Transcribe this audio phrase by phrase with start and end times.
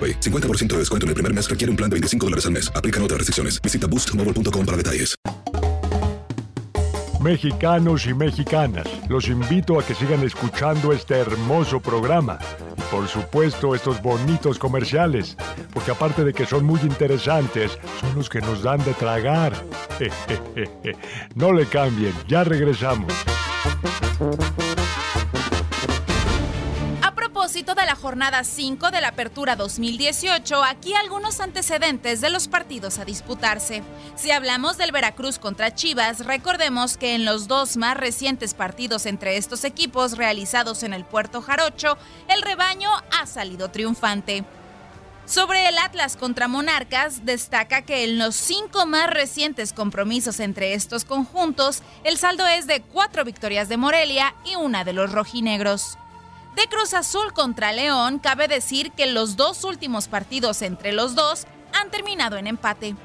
[0.00, 0.20] AroPay.
[0.20, 2.72] 50% de descuento en el primer mes requiere un plan de 25 dólares al mes.
[2.74, 3.60] Aplican otras restricciones.
[3.60, 5.14] Visita boostmobile.com para detalles.
[7.20, 12.38] Mexicanos y mexicanas, los invito a que sigan escuchando este hermoso programa
[12.78, 15.36] y por supuesto estos bonitos comerciales,
[15.74, 19.52] porque aparte de que son muy interesantes, son los que nos dan de tragar.
[21.34, 23.12] No le cambien, ya regresamos.
[27.60, 32.98] Propósito de la jornada 5 de la Apertura 2018, aquí algunos antecedentes de los partidos
[32.98, 33.82] a disputarse.
[34.16, 39.36] Si hablamos del Veracruz contra Chivas, recordemos que en los dos más recientes partidos entre
[39.36, 41.98] estos equipos realizados en el Puerto Jarocho,
[42.28, 42.88] el rebaño
[43.20, 44.44] ha salido triunfante.
[45.26, 51.04] Sobre el Atlas contra Monarcas, destaca que en los cinco más recientes compromisos entre estos
[51.04, 55.98] conjuntos, el saldo es de cuatro victorias de Morelia y una de los rojinegros.
[56.56, 61.46] De Cruz Azul contra León, cabe decir que los dos últimos partidos entre los dos
[61.72, 62.96] han terminado en empate.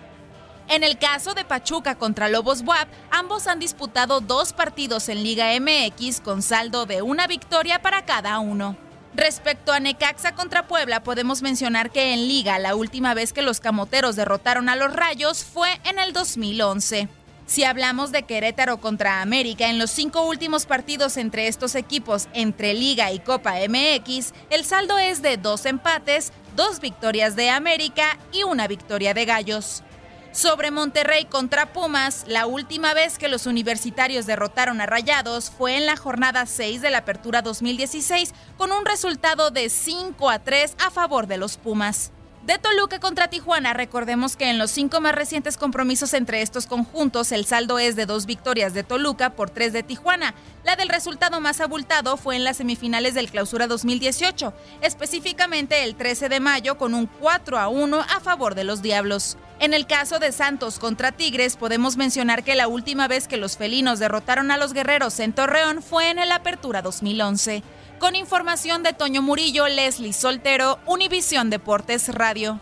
[0.67, 5.51] En el caso de Pachuca contra Lobos Buap, ambos han disputado dos partidos en Liga
[5.59, 8.75] MX con saldo de una victoria para cada uno.
[9.13, 13.59] Respecto a Necaxa contra Puebla, podemos mencionar que en Liga la última vez que los
[13.59, 17.07] camoteros derrotaron a los Rayos fue en el 2011.
[17.47, 22.73] Si hablamos de Querétaro contra América, en los cinco últimos partidos entre estos equipos, entre
[22.73, 28.41] Liga y Copa MX, el saldo es de dos empates, dos victorias de América y
[28.41, 29.83] una victoria de Gallos.
[30.31, 35.85] Sobre Monterrey contra Pumas, la última vez que los universitarios derrotaron a Rayados fue en
[35.85, 40.89] la jornada 6 de la Apertura 2016 con un resultado de 5 a 3 a
[40.89, 42.11] favor de los Pumas.
[42.45, 47.31] De Toluca contra Tijuana, recordemos que en los cinco más recientes compromisos entre estos conjuntos,
[47.31, 50.35] el saldo es de dos victorias de Toluca por tres de Tijuana.
[50.63, 56.29] La del resultado más abultado fue en las semifinales del Clausura 2018, específicamente el 13
[56.29, 59.37] de mayo con un 4 a 1 a favor de los Diablos.
[59.59, 63.57] En el caso de Santos contra Tigres, podemos mencionar que la última vez que los
[63.57, 67.63] felinos derrotaron a los guerreros en Torreón fue en el Apertura 2011.
[67.99, 72.59] Con información de Toño Murillo, Leslie Soltero, Univisión Deportes Radio.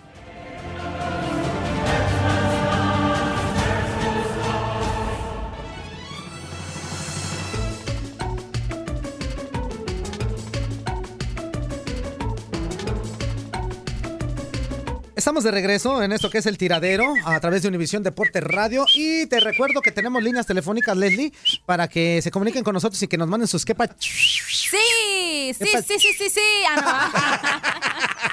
[15.23, 18.85] Estamos de regreso en esto que es el tiradero a través de Univisión Deportes Radio
[18.93, 21.31] y te recuerdo que tenemos líneas telefónicas, Leslie,
[21.66, 23.91] para que se comuniquen con nosotros y que nos manden sus quepas.
[23.99, 26.41] Sí, sí, sí, sí, sí, sí.
[26.70, 27.09] Ah,
[28.28, 28.33] no.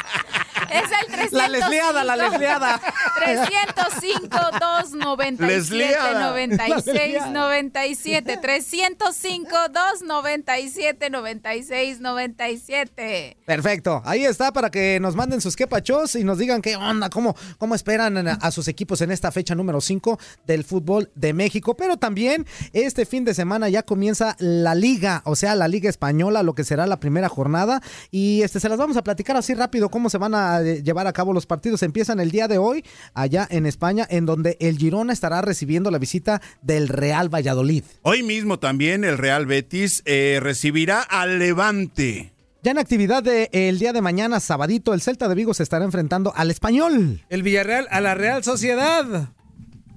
[0.70, 1.37] Es el 305.
[1.37, 2.81] La lesliada, la lesliada.
[3.17, 4.28] 305
[4.61, 6.31] 297 Lesliada.
[6.31, 16.14] 96 97 305 297 96 97 Perfecto, ahí está para que nos manden sus quepachos
[16.14, 19.55] y nos digan qué onda, cómo, cómo esperan a, a sus equipos en esta fecha
[19.55, 21.76] número 5 del fútbol de México.
[21.76, 26.43] Pero también este fin de semana ya comienza la liga, o sea, la liga española,
[26.43, 27.81] lo que será la primera jornada.
[28.11, 31.12] Y este se las vamos a platicar así rápido cómo se van a llevar a
[31.12, 31.82] cabo los partidos.
[31.82, 32.84] Empiezan el día de hoy
[33.14, 37.84] allá en España, en donde el Girona estará recibiendo la visita del Real Valladolid.
[38.02, 42.32] Hoy mismo también el Real Betis eh, recibirá al Levante.
[42.62, 46.34] Ya en actividad del día de mañana, sabadito, el Celta de Vigo se estará enfrentando
[46.36, 47.22] al Español.
[47.30, 49.30] El Villarreal a la Real Sociedad.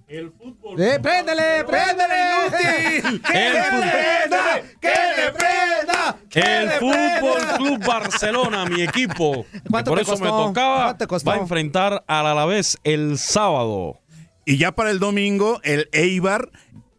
[0.08, 0.80] El fútbol.
[0.82, 2.16] ¡Eh, préndele, préndele!
[3.00, 3.22] inútil!
[3.32, 4.62] ¡Que El le prenda!
[4.82, 6.18] ¡Que le prenda!
[6.30, 7.58] ¡Que El le Fútbol prenda!
[7.58, 9.46] Club Barcelona, mi equipo.
[9.52, 10.26] que ¿Cuánto por te eso costó?
[10.26, 10.84] me tocaba.
[10.84, 11.30] ¿Cuánto te costó?
[11.30, 14.02] Va a enfrentar al Alavés el sábado.
[14.46, 16.50] Y ya para el domingo, el Eibar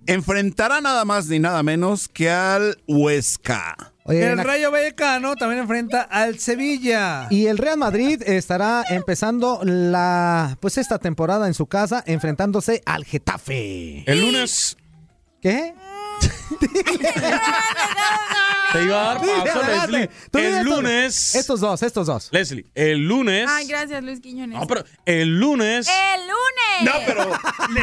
[0.07, 3.94] enfrentará nada más ni nada menos que al Huesca.
[4.07, 7.27] Oye, El Rayo Vallecano también enfrenta al Sevilla.
[7.31, 13.05] Y el Real Madrid estará empezando la pues esta temporada en su casa enfrentándose al
[13.05, 14.05] Getafe.
[14.07, 14.77] El lunes
[15.41, 15.75] ¿Qué?
[18.73, 19.63] Te iba a dar paso.
[19.63, 20.11] Leslie.
[20.31, 21.35] Tú El estos- lunes.
[21.35, 22.29] Estos dos, estos dos.
[22.33, 23.47] Leslie, el lunes.
[23.49, 24.59] Ay, gracias, Luis Quiñones.
[24.59, 25.89] No, pero el lunes.
[25.89, 26.83] ¡El lunes!
[26.83, 27.31] No, pero.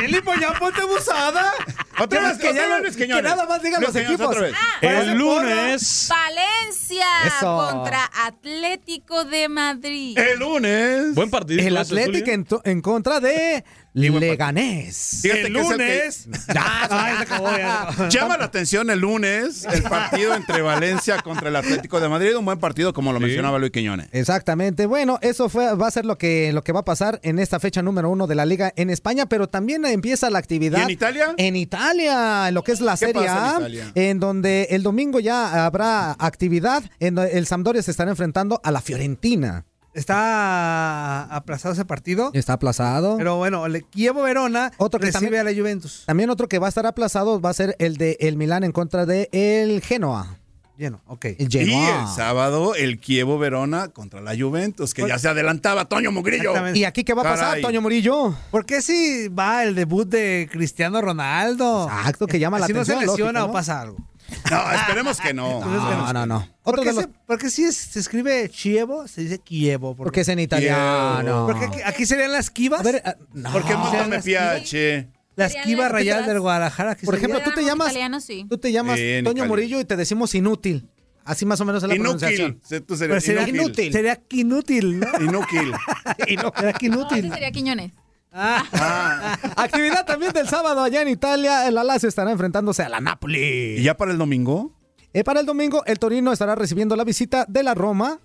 [0.01, 1.53] Leli, pues ya ponte abusada.
[1.99, 3.23] Otra vez, que ya no- vez, que Quiñones.
[3.23, 4.35] nada más digan Luis los Quiñones, equipos.
[4.35, 4.55] otra vez.
[4.81, 6.07] el lunes.
[6.09, 7.69] Valencia Eso.
[7.71, 10.17] contra Atlético de Madrid.
[10.17, 11.13] El lunes.
[11.15, 11.61] Buen partido.
[11.65, 13.63] El Atlético en, en contra de
[13.93, 15.23] Leganés.
[15.25, 16.27] El que es el que- lunes.
[16.53, 17.49] Ya se acabó.
[18.09, 22.35] Llama la atención el lunes el partido entre Valencia contra el Atlético de Madrid.
[22.35, 23.25] Un buen partido, como lo Sí.
[23.25, 24.07] mencionaba Luis Quiñones.
[24.11, 24.85] Exactamente.
[24.85, 27.59] Bueno, eso fue, va a ser lo que, lo que va a pasar en esta
[27.59, 30.79] fecha número uno de la liga en España, pero también empieza la actividad.
[30.79, 31.33] ¿Y en Italia?
[31.37, 33.59] En Italia, en lo que es la ¿Qué Serie en A,
[33.95, 38.71] en donde el domingo ya habrá actividad, en donde el Sampdoria se estará enfrentando a
[38.71, 39.65] la Fiorentina.
[39.93, 42.31] Está aplazado ese partido.
[42.33, 43.17] Está aplazado.
[43.17, 46.03] Pero bueno, el Kievo Verona Otro que recibe también- a la Juventus.
[46.05, 48.71] También otro que va a estar aplazado va a ser el de el Milán en
[48.71, 50.37] contra de el Genoa.
[50.77, 51.25] Lleno, ok.
[51.25, 52.01] El Y Genoa.
[52.01, 56.41] el sábado, el Kievo Verona contra la Juventus, que ya se adelantaba Toño Mugrillo.
[56.43, 56.79] Exactamente.
[56.79, 57.61] ¿Y aquí qué va a pasar, Caray.
[57.61, 58.33] Toño Murillo?
[58.49, 61.83] ¿Por qué si va el debut de Cristiano Ronaldo?
[61.87, 63.97] Exacto, que llama la Así atención, no se lesiona lógico, o pasa algo.
[64.49, 65.59] No, esperemos que no.
[65.65, 66.47] No, no, no.
[66.63, 69.39] ¿Por Otro qué, de los- se, por qué si es- se escribe Chievo, se dice
[69.39, 69.95] Kievo?
[69.95, 70.21] ¿Por porque qué?
[70.21, 71.45] es en italiano.
[71.47, 72.81] Porque aquí, aquí serían las Kivas.
[72.81, 73.51] A ver, ah, no.
[73.51, 73.89] Porque No.
[75.37, 76.95] Las Serían Kivas las Rayal del Guadalajara.
[76.95, 78.45] Por sería- ejemplo, tú te llamas- italianos, sí.
[78.49, 79.47] Tú te llamas Sí, en Toño Italia.
[79.49, 80.89] Murillo y te decimos inútil.
[81.23, 82.17] Así más o menos es la Inútil.
[82.19, 82.59] pronunciación.
[82.63, 83.93] Se- Tú Pero sería inútil.
[83.93, 85.07] Sería inútil, ¿no?
[85.21, 85.71] Inútil.
[86.57, 87.25] Sería que No, inútil.
[87.25, 87.91] ese sería Quiñones.
[88.31, 91.67] Ah, Actividad también del sábado allá en Italia.
[91.67, 93.75] El Lazio estará enfrentándose a la Napoli.
[93.77, 94.71] ¿Y ya para el domingo?
[95.13, 98.19] Eh, para el domingo, el Torino estará recibiendo la visita de la Roma.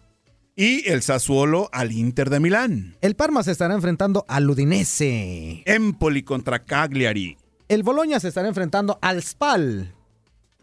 [0.55, 2.97] Y el Sassuolo al Inter de Milán.
[3.03, 5.62] El Parma se estará enfrentando al Udinese.
[5.67, 7.37] Empoli contra Cagliari.
[7.69, 9.93] El Boloña se estará enfrentando al Spal.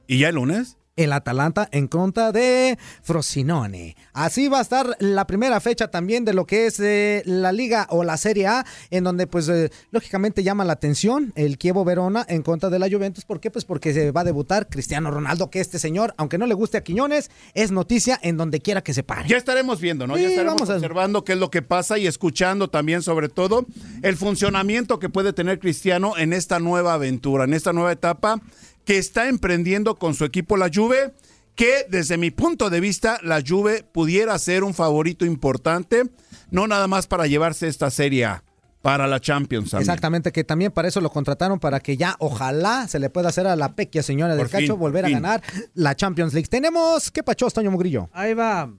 [0.08, 0.78] ¿Y ya el lunes?
[0.96, 3.96] El Atalanta en contra de Frosinone.
[4.14, 7.88] Así va a estar la primera fecha también de lo que es eh, la liga
[7.90, 12.24] o la Serie A, en donde pues eh, lógicamente llama la atención el Kievo Verona
[12.30, 13.26] en contra de la Juventus.
[13.26, 13.50] ¿Por qué?
[13.50, 16.78] Pues porque se va a debutar Cristiano Ronaldo, que este señor, aunque no le guste
[16.78, 19.28] a Quiñones, es noticia en donde quiera que se pare.
[19.28, 20.16] Ya estaremos viendo, ¿no?
[20.16, 23.30] Sí, ya estaremos vamos a- observando qué es lo que pasa y escuchando también, sobre
[23.30, 23.66] todo,
[24.04, 28.40] el funcionamiento que puede tener Cristiano en esta nueva aventura, en esta nueva etapa
[28.86, 31.14] que está emprendiendo con su equipo la Juve,
[31.56, 36.04] que desde mi punto de vista la Juve pudiera ser un favorito importante,
[36.52, 38.44] no nada más para llevarse esta serie A,
[38.82, 39.72] para la Champions.
[39.72, 39.90] también.
[39.90, 43.48] Exactamente, que también para eso lo contrataron, para que ya ojalá se le pueda hacer
[43.48, 45.16] a la pequia señora del Por fin, cacho volver fin.
[45.16, 46.50] a ganar la Champions League.
[46.50, 48.10] Tenemos, ¿qué pachos, Toño Mugrillo?
[48.14, 48.70] Ahí va.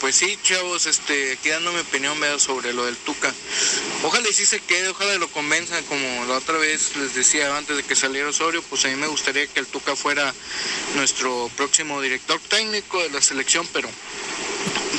[0.00, 3.32] Pues sí, chavos, este, aquí dando mi opinión sobre lo del Tuca.
[4.02, 7.76] Ojalá y sí se quede, ojalá lo convenzan, como la otra vez les decía antes
[7.76, 10.34] de que saliera Osorio, pues a mí me gustaría que el Tuca fuera
[10.96, 13.88] nuestro próximo director técnico de la selección, pero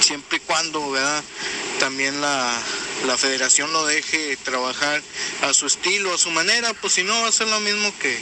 [0.02, 0.94] siempre y cuando.
[1.80, 2.62] También la,
[3.08, 5.02] la federación lo deje trabajar
[5.42, 8.18] a su estilo, a su manera, pues si no va a ser lo mismo que,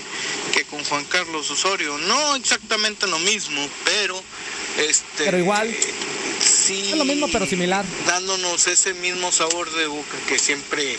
[0.54, 1.98] que con Juan Carlos Osorio.
[2.00, 4.22] No exactamente lo mismo, pero
[4.78, 5.76] este Pero igual.
[6.44, 7.86] sí Es lo mismo, pero similar.
[8.08, 10.98] dándonos ese mismo sabor de boca que siempre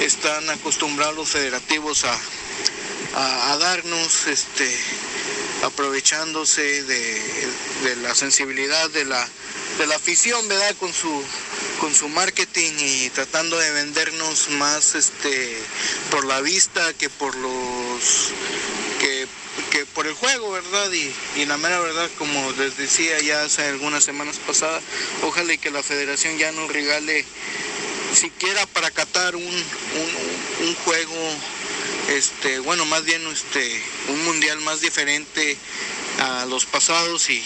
[0.00, 2.18] están acostumbrados los federativos a,
[3.16, 4.76] a, a darnos, este,
[5.64, 7.20] aprovechándose de,
[7.84, 9.26] de la sensibilidad de la,
[9.78, 10.74] de la afición, ¿verdad?
[10.78, 11.22] Con su,
[11.80, 15.58] con su marketing y tratando de vendernos más este,
[16.10, 18.30] por la vista que por los
[19.70, 20.90] que, por el juego, ¿verdad?
[20.92, 24.82] Y, y la mera verdad, como les decía ya hace algunas semanas pasadas,
[25.22, 27.24] ojalá que la federación ya nos regale
[28.14, 31.34] siquiera para Qatar un, un, un juego,
[32.08, 35.56] este, bueno, más bien este, un mundial más diferente
[36.20, 37.44] a los pasados y,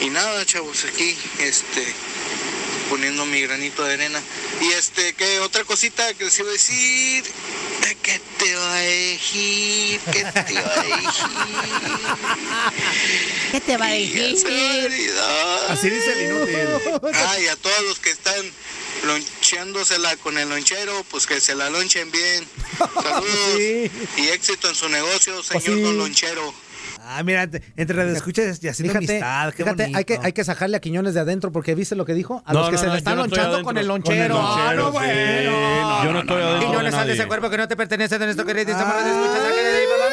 [0.00, 1.86] y nada, chavos, aquí, este,
[2.88, 4.22] poniendo mi granito de arena.
[4.60, 7.24] Y este, que otra cosita que les iba a decir,
[8.06, 10.00] ¿qué te va a decir?
[10.12, 11.26] ¿Qué te va a decir?
[13.50, 13.90] ¿Qué te va a
[14.86, 15.68] olvidó.
[15.68, 17.02] Así dice el inútil.
[17.12, 18.52] Ay, a todos los que están
[19.04, 22.46] loncheándosela con el lonchero, pues que se la lonchen bien.
[22.78, 23.58] Saludos
[24.16, 25.82] y éxito en su negocio, señor Pues sí.
[25.82, 26.54] don lonchero.
[27.08, 30.42] Ah, mira, entre- entre redescuchas y haciendo Fíjate, amistad, qué fíjate, hay que, hay que
[30.44, 32.42] sacarle a Quiñones de adentro porque viste lo que dijo.
[32.44, 33.64] A No, los que no, se no, le están lonchando adentro.
[33.64, 34.38] con el Con el lonchero.
[34.40, 34.92] Ah, no, sí.
[34.92, 36.04] bueno.
[36.04, 37.28] Yo no estoy adentro de Quiñones, sal de ese nadie.
[37.28, 40.12] cuerpo que no te pertenece de ahí, papá.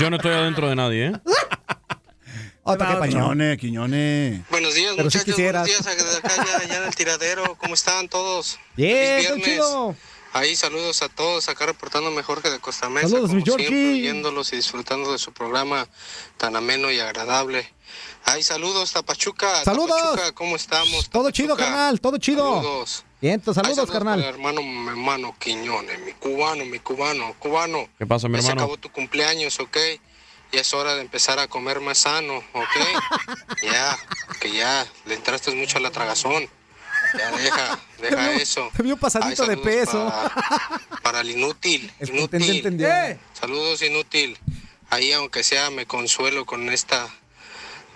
[0.00, 1.12] Yo no estoy adentro de nadie, ¿eh?
[2.62, 3.08] Otra que.
[3.08, 4.40] Quiñones, Quiñones.
[4.50, 5.36] Buenos días, Pero muchachos.
[5.36, 7.54] Buenos días acá ya, ya en el tiradero.
[7.56, 8.58] ¿Cómo están todos?
[8.76, 9.44] Bien, viernes.
[9.44, 9.94] chido.
[10.36, 13.68] Ahí saludos a todos, acá reportándome Jorge de Costa Mesa, Saludos, mi como Georgie.
[13.68, 15.88] siempre, oyéndolos y disfrutando de su programa
[16.36, 17.72] tan ameno y agradable.
[18.24, 19.64] Ay, saludos, Tapachuca.
[19.64, 19.96] Saludos.
[19.98, 21.08] Tapachuca, ¿cómo estamos?
[21.08, 22.56] Todo chido, carnal, todo chido.
[22.56, 23.04] Saludos.
[23.20, 24.22] Bien, Ay, saludos, para carnal.
[24.24, 27.88] hermano, mi hermano Quiñones, mi cubano, mi cubano, cubano.
[27.98, 28.62] ¿Qué pasa, mi Ya se hermano?
[28.64, 29.76] acabó tu cumpleaños, ¿ok?
[30.52, 32.66] Ya es hora de empezar a comer más sano, ¿ok?
[33.62, 33.98] ya,
[34.38, 36.46] que ya le entraste mucho a la tragazón.
[37.18, 38.70] Ya deja, deja Te eso.
[38.76, 40.06] te vio pasadito Ay, de peso.
[40.06, 42.50] Para, para el inútil, Es que inútil.
[42.56, 42.88] entendió.
[42.88, 43.18] ¡Eh!
[43.38, 44.38] Saludos, inútil.
[44.90, 47.08] Ahí, aunque sea, me consuelo con esta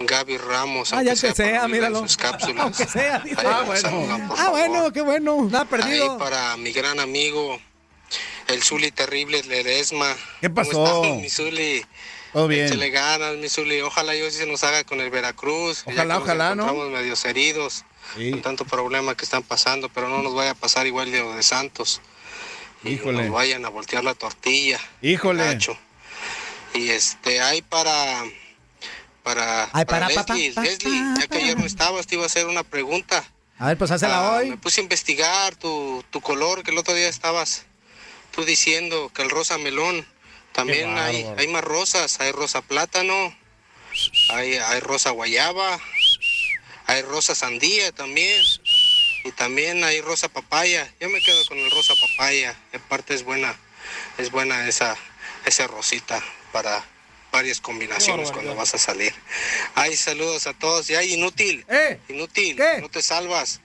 [0.00, 0.92] Gaby Ramos.
[0.92, 2.00] Ah, aunque ya que sea, oírla en míralo.
[2.00, 2.56] sus cápsulas.
[2.64, 3.16] Aunque sea.
[3.22, 4.34] Ahí Ah, bueno.
[4.38, 5.44] Ah, bueno, qué bueno.
[5.50, 6.18] Nada Ahí perdido.
[6.18, 7.60] para mi gran amigo,
[8.48, 10.16] el Zuli Terrible Ledesma.
[10.40, 10.72] ¿Qué pasó?
[10.72, 11.84] ¿Cómo estás, mi Zuli?
[12.32, 12.66] Todo bien.
[12.66, 13.80] Échale ganas, mi Zuli.
[13.82, 15.84] Ojalá yo sí se nos haga con el Veracruz.
[15.86, 16.62] ya Ojalá, que nos ojalá, ¿no?
[16.62, 17.84] encontramos medios heridos
[18.16, 18.30] Sí.
[18.30, 21.34] con tanto problema que están pasando, pero no nos vaya a pasar igual de lo
[21.34, 22.00] de Santos.
[22.84, 23.24] Y Híjole.
[23.24, 24.80] nos vayan a voltear la tortilla.
[25.02, 25.58] Híjole.
[26.74, 28.22] Y este, hay para...
[29.22, 32.26] Para, Ay, para, pa, pa, Leslie, Leslie, ya que ayer no estabas, te iba a
[32.26, 33.22] hacer una pregunta.
[33.58, 34.48] A ver, pues hácela Ah, hoy.
[34.50, 37.66] Me puse a investigar tu, tu color, que el otro día estabas
[38.30, 40.06] tú diciendo que el rosa melón.
[40.52, 43.36] También hay, hay más rosas, hay rosa plátano,
[44.30, 45.78] hay, hay rosa guayaba,
[46.90, 48.42] hay rosa sandía también.
[49.24, 50.92] Y también hay rosa papaya.
[50.98, 52.58] Yo me quedo con el rosa papaya.
[52.72, 53.54] Aparte es buena,
[54.18, 54.96] es buena esa,
[55.44, 56.20] esa rosita
[56.52, 56.84] para
[57.30, 59.14] varias combinaciones cuando vas a salir.
[59.74, 60.90] Ay, saludos a todos.
[60.90, 61.64] Y ay, inútil.
[61.68, 62.00] ¡Eh!
[62.08, 62.80] Inútil, ¿Qué?
[62.80, 63.60] no te salvas.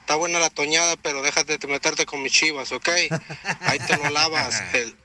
[0.00, 2.88] Está buena la toñada, pero déjate de meterte con mis chivas, ¿ok?
[3.60, 4.62] Ahí te lo lavas.
[4.72, 4.96] El,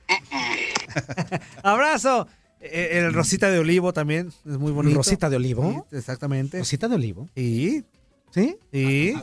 [1.62, 2.30] Abrazo.
[2.72, 4.98] Eh, El rosita de olivo también es muy bonito.
[4.98, 5.86] ¿Rosita de olivo?
[5.90, 6.60] Sí, exactamente.
[6.60, 7.30] ¿Rosita de olivo?
[7.36, 7.84] Sí.
[8.32, 8.58] ¿Sí?
[8.72, 9.16] Sí.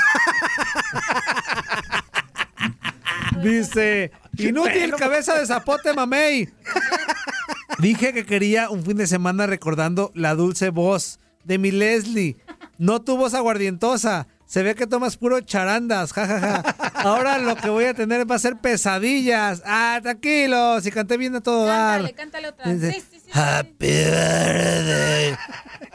[3.43, 6.49] Dice, inútil cabeza de zapote mamey.
[7.79, 12.37] Dije que quería un fin de semana recordando la dulce voz de mi Leslie.
[12.79, 14.27] No tu voz aguardientosa.
[14.49, 16.63] Se ve que tomas puro charandas, jajaja.
[16.95, 19.63] Ahora lo que voy a tener va a ser pesadillas.
[19.67, 21.99] Ah, tranquilo, si canté bien a todo dar.
[22.01, 22.73] Cántale, cántale otra.
[22.73, 23.31] Dice, Sí, sí, sí.
[23.31, 25.37] Happy birthday.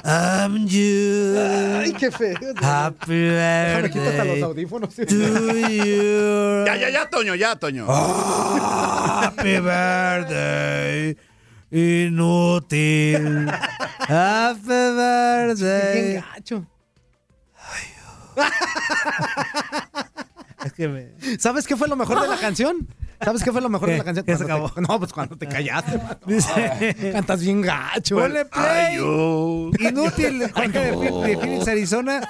[0.05, 1.35] I'm you.
[1.79, 2.37] Ay, qué feo.
[2.61, 4.95] Happy Déjame quítate los birthday audífonos.
[4.95, 6.65] to you.
[6.67, 7.87] Ya, ya, ya, Toño, ya, Toño.
[7.89, 11.17] Happy birthday.
[11.71, 13.49] Inútil.
[14.07, 16.21] Happy birthday.
[16.35, 16.67] gacho.
[20.65, 21.09] Es que me...
[21.39, 22.87] ¿Sabes qué fue lo mejor de la canción?
[23.21, 24.25] ¿Sabes qué fue lo mejor de la canción?
[24.25, 24.69] ¿Qué se acabó?
[24.69, 25.99] te- no, pues cuando te callaste.
[26.25, 28.15] Dice- Cantas bien gacho.
[28.15, 28.63] Ponle play.
[28.63, 28.95] Ay.
[29.89, 30.49] Inútil.
[30.53, 32.21] Jorge de, Phoenix- de Phoenix, Arizona.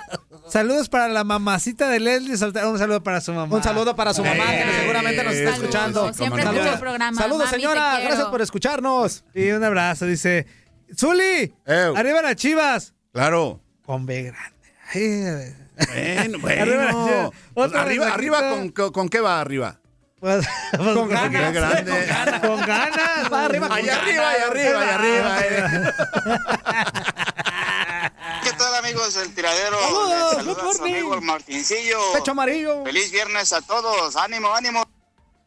[0.50, 2.34] Saludos para la mamacita de Leslie.
[2.66, 3.56] Un saludo para su mamá.
[3.56, 6.14] Un saludo para su mamá, que Eh, seguramente nos está Saludos, escuchando.
[6.14, 6.66] Siempre Saludos.
[6.66, 7.22] escucha el programa.
[7.22, 8.00] Saludos, Mami, señora.
[8.00, 9.24] Gracias por escucharnos.
[9.36, 10.08] Y un abrazo.
[10.08, 10.48] Dice,
[10.98, 11.54] Zuli.
[11.68, 11.96] Ew.
[11.96, 12.96] Arriba las chivas.
[13.14, 13.62] Claro.
[13.86, 14.58] Con B grande.
[14.94, 17.32] Ay, Bueno, Arriba, bueno.
[17.56, 19.80] otro arriba, arriba con, con, ¿con qué va arriba?
[20.20, 20.46] pues-
[20.78, 21.54] pues Con ganas.
[21.54, 21.92] Grande.
[22.48, 23.32] Con ganas.
[23.34, 24.08] Va arriba con Allá ganas.
[24.08, 25.40] arriba, allá arriba, allá arriba.
[25.42, 25.92] eh.
[28.44, 29.78] ¿Qué tal amigos del tiradero?
[30.36, 31.98] Saludos, su amigo el Martincillo.
[32.14, 32.84] Pecho amarillo.
[32.84, 34.16] Feliz viernes a todos.
[34.16, 34.84] Ánimo, ánimo.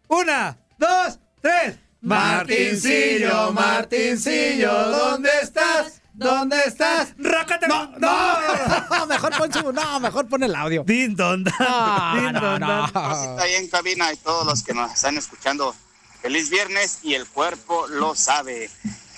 [0.09, 1.77] Una, dos, tres.
[2.01, 5.96] Martincillo, Martincillo, ¿dónde estás?
[6.17, 7.13] ¿Dónde estás?
[7.19, 7.69] Rácate.
[7.69, 10.83] No, no, mejor pon su, no, mejor pon el audio.
[10.83, 11.55] Din don dan.
[11.59, 12.85] No, Din no, don dan.
[12.87, 15.75] Está ahí en cabina y todos los que nos están escuchando.
[16.23, 18.71] Feliz viernes y el cuerpo lo sabe.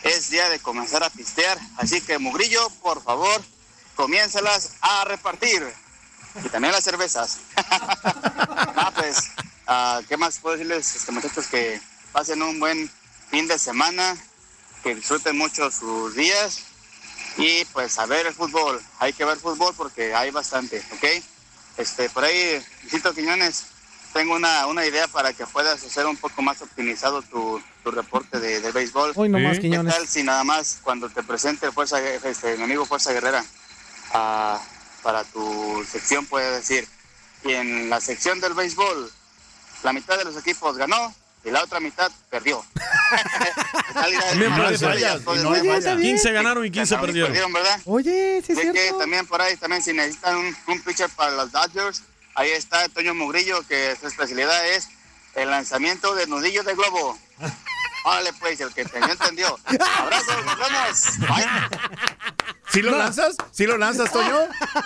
[0.02, 1.56] Es día de comenzar a pistear.
[1.76, 3.40] Así que, Mugrillo, por favor,
[3.94, 5.62] comiénzalas a repartir.
[6.44, 7.38] Y también las cervezas.
[7.56, 9.30] ah, pues,
[9.68, 11.46] ah, ¿qué más puedo decirles, este, muchachos?
[11.46, 12.90] Que pasen un buen
[13.30, 14.16] fin de semana,
[14.82, 16.67] que disfruten mucho sus días
[17.38, 21.04] Y pues a ver el fútbol, hay que ver fútbol porque hay bastante, ¿ok?
[21.76, 23.64] Este, por ahí, Luisito Quiñones,
[24.12, 28.40] tengo una, una idea para que puedas hacer un poco más optimizado tu, tu reporte
[28.40, 29.12] de, de béisbol.
[29.14, 29.94] Hoy nomás, ¿Qué Quiñones.
[29.94, 33.44] tal si nada más cuando te presente Fuerza, este, mi amigo Fuerza Guerrera
[34.14, 34.60] ah,
[35.04, 36.88] para tu sección puedes decir,
[37.44, 39.12] y en la sección del béisbol,
[39.84, 41.14] la mitad de los equipos ganó
[41.44, 42.64] y la otra mitad perdió.
[44.30, 44.88] También puede ser.
[45.26, 46.16] Oye, está bien.
[46.16, 47.52] 15 ganaron y 15 perdieron.
[47.52, 47.80] ¿verdad?
[47.84, 48.98] Oye, sí es Sé que cierto.
[48.98, 52.02] también por ahí, también si necesitan un, un pitcher para los Dodgers,
[52.34, 54.88] ahí está Toño Mugrillo, que su especialidad es
[55.34, 57.18] el lanzamiento de nudillos de globo.
[58.04, 59.58] Órale pues, el que entendió, entendió.
[59.98, 61.18] Abrazos, nos vemos.
[61.28, 61.46] Bye.
[62.70, 63.36] ¿Sí lo lanzas?
[63.50, 64.36] ¿Sí lo lanzas, Toño?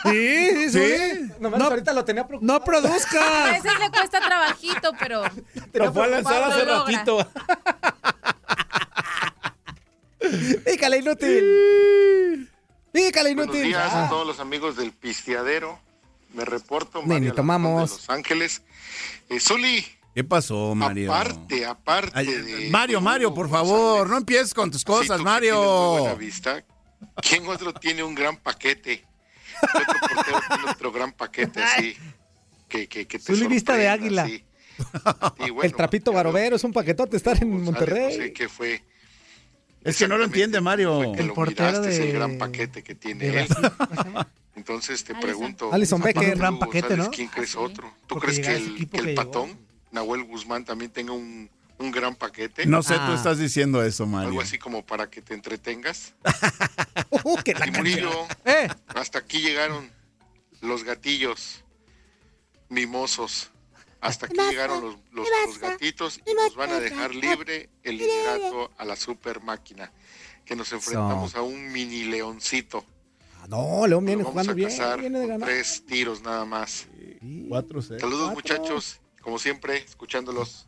[0.05, 1.31] Sí, sí, sí.
[1.41, 2.59] Nomás ahorita lo tenía preocupado.
[2.59, 3.51] No A produzcas.
[3.53, 5.23] veces le cuesta trabajito, pero.
[5.73, 6.93] Lo fue a lanzar hace Lo logra.
[6.97, 7.29] ratito.
[10.65, 12.49] Pícale, inútil.
[12.93, 13.65] Pícale, Buenos inútil.
[13.69, 14.09] días a Ah.
[14.09, 15.79] todos los amigos del Pisteadero.
[16.35, 18.63] Me reporto, Ni- ni Los Ángeles.
[19.29, 21.13] Eh, Zuli, ¿Qué pasó, Mario?
[21.13, 22.71] aparte, aparte Ay, de...
[22.71, 25.91] Mario, Mario, por favor, no empieces con tus cosas, Sí, muy Mario.
[26.01, 26.65] buena vista,
[27.17, 28.99] ¿Quién otro tiene un gran paquete?
[29.61, 31.97] ¿Qué otro portero tiene otro gran paquete así?
[32.69, 34.23] Que, que, que te vista de águila.
[34.25, 34.45] así?
[35.47, 38.17] Y bueno, el trapito barovero es un paquetote estar en no Monterrey.
[38.17, 38.83] sé qué fue.
[39.85, 41.13] Es que no lo entiende, Mario.
[41.15, 43.49] Que lo miraste, es el gran paquete que tiene él.
[44.57, 46.37] Entonces te pregunto, Alison ¿tú, Becker.
[46.37, 47.11] Gran paquete, ¿sabes ¿no?
[47.11, 47.93] ¿Quién crees otro?
[48.07, 49.59] ¿Tú Porque crees que el, que el patón,
[49.93, 52.67] Nahuel Guzmán, también tenga un, un gran paquete?
[52.67, 53.15] No sé, tú Ah.
[53.15, 54.41] estás diciendo eso, Algo Mario.
[54.41, 56.15] así como para que te entretengas.
[57.25, 58.11] Uh, que la Y Murillo,
[58.45, 59.91] Eh, hasta aquí llegaron
[60.61, 61.63] los gatillos
[62.69, 63.51] mimosos.
[64.01, 68.73] Hasta aquí llegaron los, los- los gatitos y nos van a dejar libre el liderato
[68.77, 69.93] a la super máquina.
[70.45, 72.85] Que nos enfrentamos a un mini leoncito.
[73.41, 74.71] Ah, No, León viene jugando a bien.
[74.99, 75.49] Viene de con ganar.
[75.49, 76.87] tres tiros nada más.
[77.49, 78.01] Cuatro, seis.
[78.01, 78.57] Saludos Cuatro.
[78.57, 80.67] muchachos, como siempre, escuchándolos.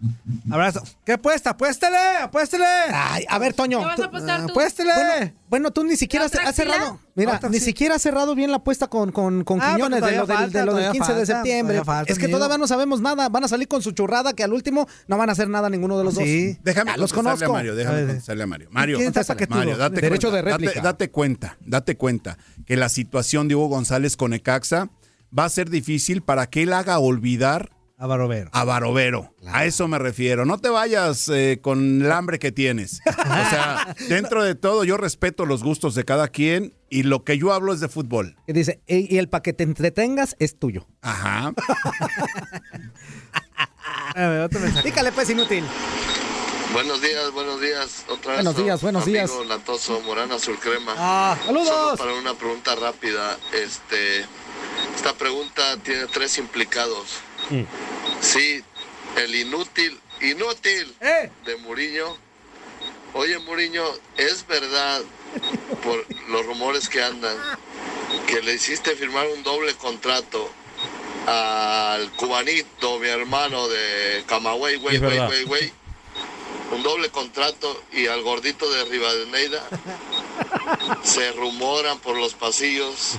[0.51, 0.83] abrazo.
[1.05, 1.51] ¿Qué apuesta?
[1.51, 2.65] Apuéstele, apuéstele.
[2.93, 3.81] Ay, a ver, Toño.
[3.81, 4.53] ¿Qué vas a apostar tú?
[4.53, 4.93] Apuéstele.
[4.95, 6.99] Bueno, bueno, tú ni siquiera ¿La has, cerrado.
[7.14, 10.27] Mira, ni siquiera has cerrado bien la apuesta con, con, con Ah, Quiñones de lo,
[10.27, 11.85] del, de lo del falta, 15 de septiembre.
[11.85, 12.38] falta, es que amigo.
[12.38, 13.29] todavía no sabemos nada.
[13.29, 15.99] Van a salir con su churrada que al último no van a hacer nada ninguno
[15.99, 16.53] de los Sí.
[16.55, 16.59] dos.
[16.64, 17.45] Déjame Ya los conozco.
[17.47, 18.69] a Mario, déjame A contestarle a Mario.
[18.71, 19.12] Mario, ¿Quién?
[19.49, 20.73] Mario, date Derecho cuenta, de réplica.
[20.75, 24.90] Date, date cuenta, date cuenta que la situación de Hugo González con Ecaxa
[25.37, 27.71] va a ser difícil para que él haga olvidar
[28.05, 28.51] A Barovero.
[28.53, 29.35] a Barovero.
[29.47, 30.45] A eso me refiero.
[30.45, 33.01] No te vayas eh, con el hambre que tienes.
[33.07, 37.38] O sea, dentro de todo yo respeto los gustos de cada quien y lo que
[37.38, 38.37] yo hablo es de fútbol.
[38.47, 40.87] Y dice, y el para que te entretengas es tuyo.
[41.01, 41.55] Ajá.
[44.14, 44.87] A ver, otro mensaje.
[44.90, 45.64] Dígale, pues, inútil.
[46.75, 48.05] Buenos días, buenos días.
[48.11, 49.31] Otra Buenos días, buenos días.
[49.49, 50.93] Latoso, Morana Azul Crema.
[50.99, 51.99] Ah, Solo saludos.
[51.99, 54.27] para una pregunta rápida, este,
[54.95, 57.21] esta pregunta tiene tres implicados.
[58.20, 58.62] Sí,
[59.16, 61.30] el inútil, inútil Eh.
[61.44, 62.16] de Muriño.
[63.14, 63.85] Oye, Muriño,
[64.16, 65.02] ¿es verdad
[65.83, 67.37] por los rumores que andan
[68.26, 70.50] que le hiciste firmar un doble contrato
[71.26, 75.72] al cubanito, mi hermano de Camagüey, güey, güey, güey, güey?
[76.72, 79.62] Un doble contrato y al gordito de Rivadeneira
[81.02, 83.12] se rumoran por los pasillos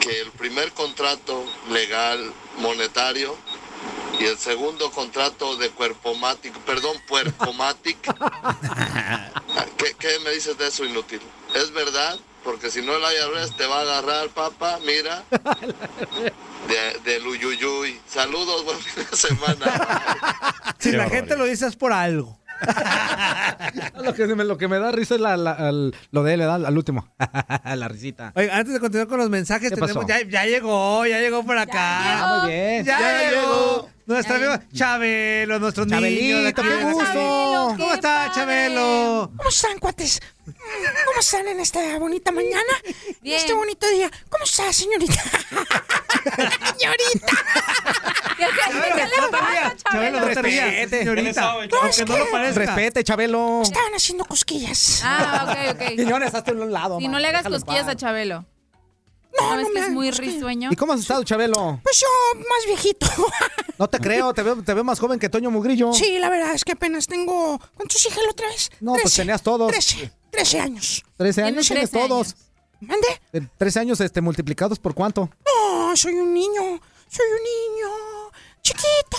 [0.00, 3.36] que el primer contrato legal monetario
[4.18, 7.98] y el segundo contrato de cuerpomático, perdón, puercomatic.
[9.76, 11.20] ¿Qué, ¿Qué me dices de eso, inútil?
[11.54, 12.18] ¿Es verdad?
[12.44, 15.24] Porque si no el IRS te va a agarrar, papá, mira.
[16.68, 18.00] De, del uyuyuy.
[18.06, 19.66] Saludos, buen fin de semana.
[20.78, 21.22] Si Qué la barbaridad.
[21.28, 22.38] gente lo dice es por algo.
[24.02, 26.38] lo, que me, lo que me da risa es la, la- al- lo de él,
[26.40, 27.08] le da al último.
[27.76, 28.32] la risita.
[28.36, 31.56] Oye, antes de continuar con los mensajes, ¿Qué tenemos, ya, ya llegó, ya llegó por
[31.58, 32.16] acá.
[32.16, 32.38] llegó.
[32.42, 32.84] Muy bien.
[32.84, 33.42] Ya, Ya llegó.
[33.42, 33.93] llegó.
[34.06, 35.96] Nuestro Ya amigo Chabelo, nuestro niño.
[36.42, 37.04] de Chabelito, aquí qué gusto.
[37.04, 38.34] Chabelo, ¿Cómo está, padre.
[38.34, 39.32] Chabelo?
[39.36, 40.20] ¿Cómo están, cuates?
[40.44, 42.72] ¿Cómo están en esta bonita mañana?
[43.22, 43.38] Bien.
[43.38, 44.10] este bonito día.
[44.28, 45.14] ¿Cómo está, señorita?
[46.76, 47.26] señorita.
[48.36, 50.98] ¿Qué, qué, qué le pasa, Chabelo, no te rías, Respete.
[50.98, 51.22] señorita.
[51.22, 52.60] ¿Qué le sabe, Aunque no lo parezca.
[52.60, 53.62] Respete, Chabelo.
[53.62, 55.00] Estaban haciendo cosquillas.
[55.02, 55.96] Ah, ok, ok.
[55.96, 57.00] Señores, hazte un lado.
[57.00, 57.96] Y no le hagas cosquillas a.
[57.96, 58.44] Chabelo.
[59.40, 60.70] No, ¿No no que es muy risueño?
[60.72, 61.80] ¿Y cómo has estado, Chabelo?
[61.82, 63.06] Pues yo, más viejito.
[63.76, 65.92] No te creo, te veo, te veo más joven que Toño Mugrillo.
[65.92, 67.60] sí, la verdad es que apenas tengo...
[67.74, 68.70] ¿Cuántos la otra vez?
[68.80, 69.68] No, pues tenías todos.
[69.72, 71.04] 13, 13 años.
[71.16, 72.36] 13 Tiene años tienes 13 todos.
[72.80, 73.08] ¿Mande?
[73.32, 75.28] Eh, 13 años este, multiplicados por cuánto?
[75.44, 76.80] No, soy un niño.
[77.08, 78.13] Soy un niño.
[78.64, 79.16] Chiquito.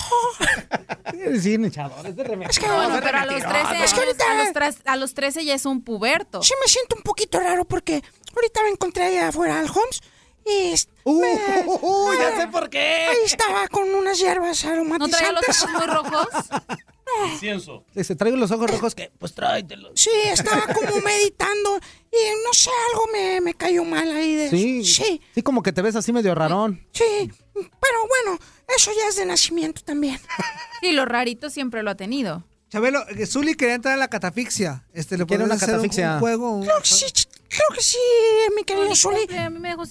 [1.42, 2.50] Sí, echadores de remedio.
[2.50, 4.82] Es que, Bueno, bueno, pero a los 13 Es que años, ahorita- a los, tras-
[4.86, 6.44] a los 13 ya es un puberto.
[6.44, 8.04] Sí me siento un poquito raro porque
[8.36, 10.02] ahorita me encontré allá afuera al Holmes
[10.46, 10.74] y...
[11.04, 13.08] Uh, me- uh, ya sé por qué.
[13.10, 15.64] Ahí estaba con unas hierbas ¿No traía los aromatizantes.
[15.64, 16.28] ojos muy rojos?
[17.32, 17.86] Incienso.
[17.96, 19.92] Se traigo los ojos rojos que, pues tráetelos.
[19.96, 21.78] Sí, estaba como meditando
[22.12, 25.72] y no sé, algo me, me cayó mal ahí de Sí, Sí, sí, como que
[25.72, 26.86] te ves así medio rarón.
[26.92, 28.40] sí, pero bueno,
[28.76, 30.20] eso ya es de nacimiento también.
[30.82, 32.44] Sí, lo rarito siempre lo ha tenido.
[32.70, 34.84] Chabelo, eh, Zuli quería entrar a la catafixia.
[34.94, 36.14] Este, ¿Le podemos hacer un- catafixia.
[36.16, 36.52] un juego?
[36.58, 37.06] un- Creo que sí,
[37.48, 37.98] creo que sí,
[38.56, 39.28] mi querido dejó sin-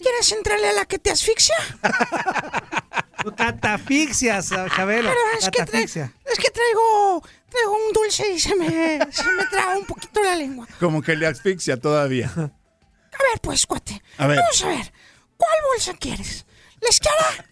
[0.00, 1.56] ¿Quieres entrarle a la que te asfixia?
[3.36, 5.08] Catafixia, Chabelo.
[5.10, 8.68] Pero es que, es traigo, traigo un dulce y se me,
[9.10, 10.68] se me traba un poquito la lengua.
[10.78, 12.30] Como que le asfixia todavía.
[12.36, 14.02] A ver, pues, cuate.
[14.18, 14.38] A ver.
[14.38, 14.92] Vamos a ver.
[15.36, 16.44] ¿Cuál bolsa quieres?
[16.80, 17.46] ¿La izquierda?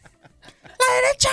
[0.87, 1.31] ¿La derecha?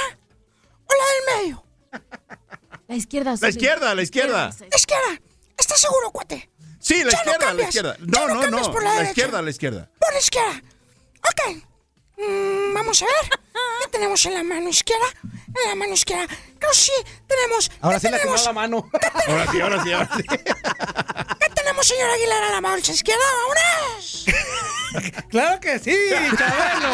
[0.86, 1.66] ¿O la del medio?
[2.88, 3.36] La izquierda.
[3.40, 4.50] La izquierda, la izquierda.
[4.60, 5.22] La izquierda.
[5.56, 6.50] ¿Estás seguro, cuate?
[6.80, 7.96] Sí, la Ya no izquierda, la izquierda.
[8.00, 8.74] No, no no, cambias no.
[8.74, 9.92] por la izquierda, la izquierda.
[10.00, 10.64] Por la izquierda.
[11.20, 11.64] Ok.
[12.18, 13.40] Mm, vamos a ver.
[13.84, 15.06] ¿Qué tenemos en la mano izquierda?
[15.24, 16.26] En la mano izquierda.
[16.72, 16.92] Sí,
[17.28, 17.72] tenemos.
[17.82, 18.46] Ahora ¿qué sí tenemos?
[18.46, 18.90] la mano.
[19.28, 20.24] Ahora sí, ahora sí, ahora sí.
[20.24, 23.24] ¿Qué tenemos, señor Aguilar, a la bolsa izquierda?
[23.42, 24.26] ¡Vámonos!
[25.30, 25.96] ¡Claro que sí,
[26.38, 26.90] Chabelo!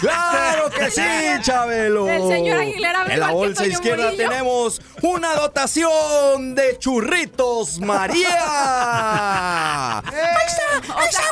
[0.00, 1.02] ¡Claro que sí,
[1.42, 2.08] Chabelo!
[2.08, 4.28] El señor Aguilera En la bolsa izquierda Murillo.
[4.28, 8.28] tenemos una dotación de churritos María.
[9.98, 10.02] ¡Ahí
[10.46, 10.72] está!
[10.96, 11.28] ¡Ahí está, sea,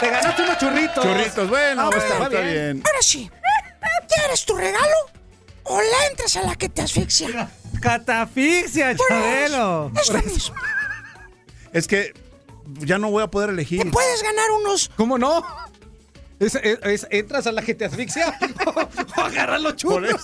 [0.00, 1.04] Te ganaste unos churritos.
[1.04, 2.54] Churritos, bueno, Ah, pues, bueno, está está bien.
[2.74, 2.82] bien.
[2.86, 3.30] Ahora sí.
[4.14, 4.94] ¿Quieres tu regalo?
[5.64, 7.48] ¿O le entras a la que te asfixia?
[7.80, 9.90] Catafixia, Chabelo.
[10.00, 10.54] Es lo mismo.
[11.72, 12.14] Es que
[12.78, 13.82] ya no voy a poder elegir.
[13.82, 14.90] Te puedes ganar unos.
[14.96, 15.44] ¿Cómo no?
[16.38, 18.38] Es, es- es- ¿Entras a la que te asfixia?
[19.16, 20.20] o agarras los churros.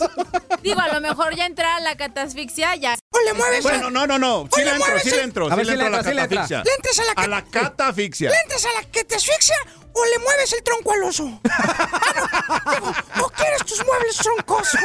[0.63, 2.95] Digo, a lo mejor ya entrar a la catasfixia ya.
[3.11, 3.63] O le mueves.
[3.63, 4.47] Bueno, no, no, no.
[4.55, 5.47] Sí le entro, sí le entro.
[5.47, 6.63] A Sí ver le si le entro a la catafixia.
[6.65, 8.31] Le entras a la que A la catafixia.
[8.31, 9.57] ¿Le entras a la que te asfixia
[9.95, 11.41] o le mueves el tronco al oso?
[11.51, 12.73] Ah, no.
[12.73, 12.93] Digo,
[13.25, 14.81] ¿O quieres tus muebles troncosos?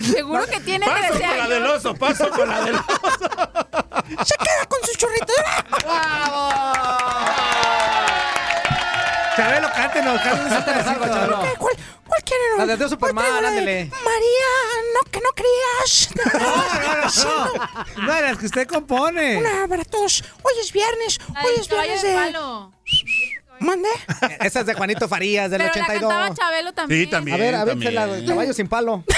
[0.00, 2.84] Seguro que tiene Paso 13 con la del oso, paso con la del oso.
[4.24, 5.36] Se queda con sus churritos.
[9.36, 11.04] Chabelo, cántenos, cántenos algo.
[11.06, 11.40] Chabelo.
[11.40, 12.58] Ok, ¿Cuál, cuál quieren?
[12.58, 13.42] La de Dios Superman, ¿Cuál?
[13.42, 13.84] La ándele.
[13.84, 14.50] María,
[14.94, 16.10] no, que no creas.
[16.40, 17.54] No, no,
[17.96, 18.06] no.
[18.06, 19.38] No, las que usted compone.
[19.38, 20.24] Una para todos.
[20.42, 21.18] Hoy es viernes.
[21.34, 22.70] La Hoy es caballo viernes de.
[23.60, 23.88] ¿Mande?
[24.40, 26.10] Esa es de Juanito Farías, del Pero la 82.
[26.12, 27.00] cantaba Chabelo también.
[27.04, 27.34] Sí, también.
[27.36, 29.04] A ver, a ver, la caballo sin palo.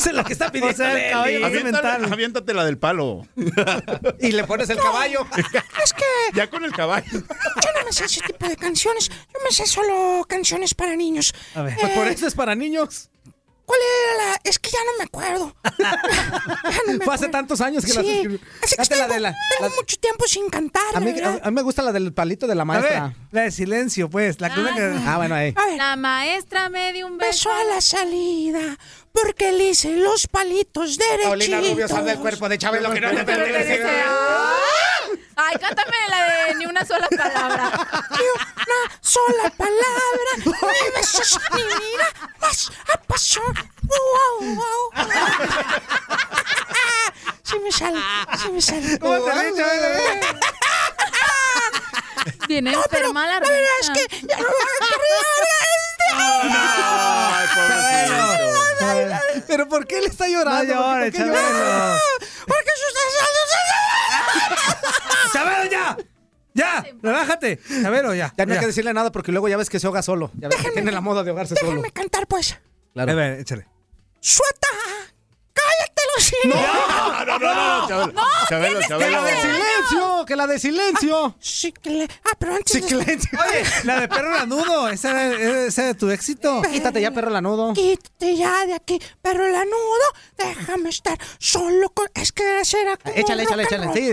[0.00, 0.72] Esa es la que está pidiendo.
[0.72, 1.42] O sea, el caballo Leli.
[1.42, 2.12] más Aviéntale- mental.
[2.12, 3.26] Aviéntate la del palo.
[4.20, 5.26] Y le pones el caballo.
[5.36, 7.06] Es que Ya con el caballo.
[7.12, 9.08] yo no me sé ese tipo de canciones.
[9.08, 11.34] Yo me sé solo canciones para niños.
[11.54, 11.76] A ver.
[11.78, 13.09] Pues por Eh, eso es para niños.
[13.70, 14.40] ¿Cuál era la.?
[14.42, 15.54] Es que ya no me acuerdo.
[16.86, 17.30] No me Fue hace acuerdo.
[17.30, 18.10] tantos años que las Sí.
[18.16, 18.38] escribió.
[18.62, 20.82] Así que Date la tengo, de la- tengo la- mucho tiempo sin cantar.
[20.94, 23.14] A mí, a, a mí me gusta la del palito de la A ver, maestra.
[23.30, 24.40] la de silencio, pues.
[24.40, 24.92] La que una que...
[25.06, 25.52] Ah, bueno, ahí.
[25.56, 27.48] A ver, La maestra me dio un beso.
[27.48, 28.76] beso a la salida
[29.12, 31.26] porque le hice los palitos derechitos.
[31.28, 34.56] Paulina Rubio sale del cuerpo de Chabelo que no te Pero te dice, "Ah".
[35.42, 37.70] Ay, cántame la de ni una sola palabra.
[38.10, 42.08] Ni una sola palabra, ni besos, ni mira,
[42.40, 43.40] más a paso.
[43.82, 44.90] Wow, wow.
[47.42, 48.00] Sí me sale,
[48.40, 48.98] sí me sale.
[48.98, 49.88] ¿Cómo te ves, Chabelo?
[52.46, 53.92] Viene No, pero enferma la la verdad es risa.
[53.94, 54.54] que ya no me
[56.12, 58.78] Ay, pobrecito.
[58.78, 59.16] Chabelo.
[59.46, 60.74] ¿Pero por qué le está No llorando?
[60.74, 61.98] llores, ¿Por qué llora?
[62.46, 62.94] Porque sus
[65.32, 65.96] ¡Chabelo, ya!
[66.54, 66.84] ¡Ya!
[67.02, 67.58] ¡Relájate!
[67.82, 68.32] Chabelo, ya.
[68.36, 70.30] Ya no hay que decirle nada porque luego ya ves que se ahoga solo.
[70.34, 71.70] Ya ves que tiene la moda de ahogarse solo.
[71.70, 72.58] Déjenme cantar, pues.
[72.96, 73.66] A ver, échale.
[74.20, 74.68] Sueta,
[75.52, 76.32] cállate los
[77.24, 78.80] No, no, no, no, Chabelo.
[78.80, 79.10] Chabelo, ¡Que Chabelo.
[79.10, 80.24] la de silencio!
[80.26, 81.36] ¡Que la de silencio!
[81.40, 82.04] Sí, que le...
[82.04, 82.84] Ah, pero antes...
[82.84, 83.38] Silencio.
[83.48, 84.88] Oye, la de perro lanudo.
[84.88, 86.62] Esa era, esa era tu éxito.
[86.70, 87.72] Quítate ya, perro lanudo.
[87.74, 90.06] Quítate ya de aquí, pero la nudo,
[90.36, 92.08] déjame estar solo con...
[92.14, 93.92] Es que será como Échale, échale, échale.
[93.94, 94.10] Sí.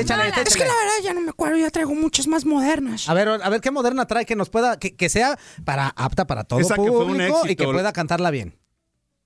[0.00, 0.32] Échale.
[0.46, 3.08] Es que la verdad ya no me acuerdo, ya traigo muchas más modernas.
[3.08, 6.26] A ver, a ver qué moderna trae que nos pueda, que, que sea para apta
[6.26, 7.64] para todo Esa que fue un público y éxito.
[7.66, 8.57] que pueda cantarla bien.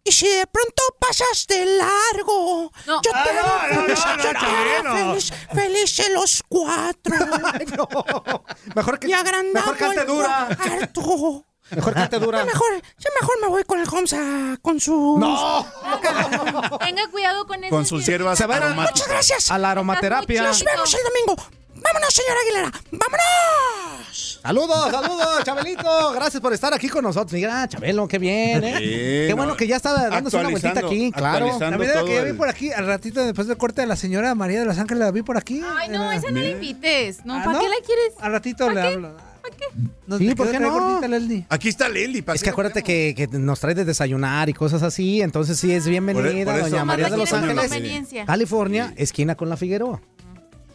[0.05, 2.97] Y si de pronto pasas de largo, No.
[2.97, 6.43] yo te Ah, haré no, no, feliz, no, no, yo te haré feliz, felices los
[6.49, 7.15] cuatro.
[8.75, 10.49] Mejor que y agrandamos mejor cante dura.
[10.57, 11.45] cuarto.
[11.71, 12.45] Mejor cante dura.
[12.45, 15.17] Mejor, ya mejor me voy con el Holmes a- con su...
[15.19, 15.65] No.
[16.85, 17.71] Tenga cuidado con eso.
[17.75, 18.95] Con sus hierbas Se va a ir a- aromáticas.
[19.01, 19.51] Muchas gracias.
[19.51, 20.43] A la aromaterapia.
[20.43, 21.47] Nos vemos el domingo.
[21.85, 22.73] Vámonos, señora Aguilera.
[22.93, 24.41] ¡Vámonos!
[24.43, 26.13] Saludos, saludos, Chabelito.
[26.15, 27.33] Gracias por estar aquí con nosotros.
[27.33, 28.75] Mira, Chabelo, qué bien, ¿eh?
[28.79, 31.59] Sí, qué bueno no, que ya está dándose una vueltita aquí, claro.
[31.59, 34.35] La verdad que ya vi por aquí, al ratito después del corte de la señora
[34.35, 35.63] María de los Ángeles, la vi por aquí.
[35.65, 37.25] Ay, no, Era- esa no la invites.
[37.25, 37.61] No, Ah, ¿para ¿no?
[37.61, 38.13] qué la quieres?
[38.21, 39.17] Al ratito le hablo.
[40.07, 41.01] Nos Sí, ¿por qué no?
[41.49, 42.23] Aquí está Leli.
[42.23, 45.21] ¿para Es qué que la acuérdate que, que nos trae de desayunar y cosas así,
[45.21, 48.09] entonces sí es bienvenida, Por- por eso- doña María de los Ángeles.
[48.27, 50.01] California, esquina con la Figueroa.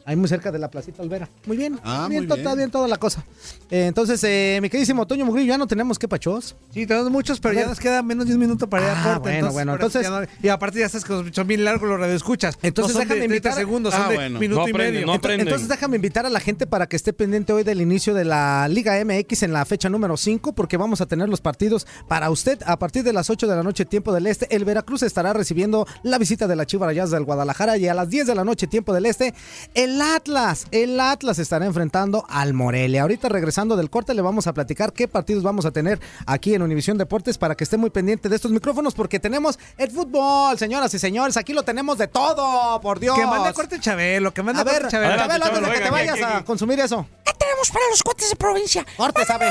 [0.08, 1.28] Ahí muy cerca de la placita Olvera.
[1.46, 1.78] Muy bien.
[1.84, 2.39] Ah, bien, muy bien.
[2.39, 3.26] Está bien toda la cosa.
[3.70, 6.56] Eh, entonces, eh, mi queridísimo Toño Mugrillo, ya no tenemos que pachos.
[6.74, 9.02] Sí, tenemos muchos, pero A ya nos queda menos de un minuto para ir a
[9.02, 9.20] Ah, corte.
[9.20, 12.00] bueno, entonces, bueno, entonces- ya no- y aparte ya estás con son bien largos los
[12.00, 12.58] radioescuchas.
[12.62, 14.39] Entonces no son déjame de 30 invitar- segundos, son Ah, de bueno.
[14.39, 15.13] minuto No y aprende, medio.
[15.41, 18.65] Entonces déjame invitar a la gente para que esté pendiente hoy del inicio de la
[18.70, 22.60] Liga MX en la fecha número 5 porque vamos a tener los partidos para usted
[22.65, 24.48] a partir de las 8 de la noche tiempo del este.
[24.56, 28.10] El Veracruz estará recibiendo la visita de la Chivas Rayadas del Guadalajara y a las
[28.10, 29.34] 10 de la noche tiempo del este
[29.74, 33.04] el Atlas, el Atlas estará enfrentando al Morelia.
[33.04, 36.62] Ahorita regresando del corte le vamos a platicar qué partidos vamos a tener aquí en
[36.62, 40.94] Univisión Deportes para que esté muy pendiente de estos micrófonos porque tenemos el fútbol, señoras
[40.94, 43.18] y señores, aquí lo tenemos de todo, por Dios.
[43.18, 45.14] Que mande corte Chabelo, que mande A ver, corte Chabelo.
[45.14, 47.06] Adelante, Chabelo, antes de Chabelo, que te vayas aquí, a consumir eso.
[47.24, 48.86] ¿Qué tenemos para los cuates de provincia?
[48.96, 49.50] Corte, sabe.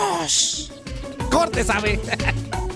[0.00, 0.72] ¡Vámonos!
[1.30, 2.00] Corte, sabe.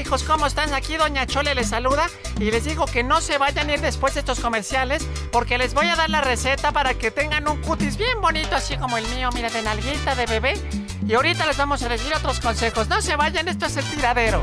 [0.00, 0.74] Hijos, ¿cómo están?
[0.74, 4.12] Aquí Doña Chole les saluda y les digo que no se vayan a ir después
[4.14, 7.96] de estos comerciales porque les voy a dar la receta para que tengan un cutis
[7.96, 10.54] bien bonito así como el mío, mira, de nalguita de bebé.
[11.06, 12.88] Y ahorita les vamos a decir otros consejos.
[12.88, 14.42] No se vayan, esto es el tiradero.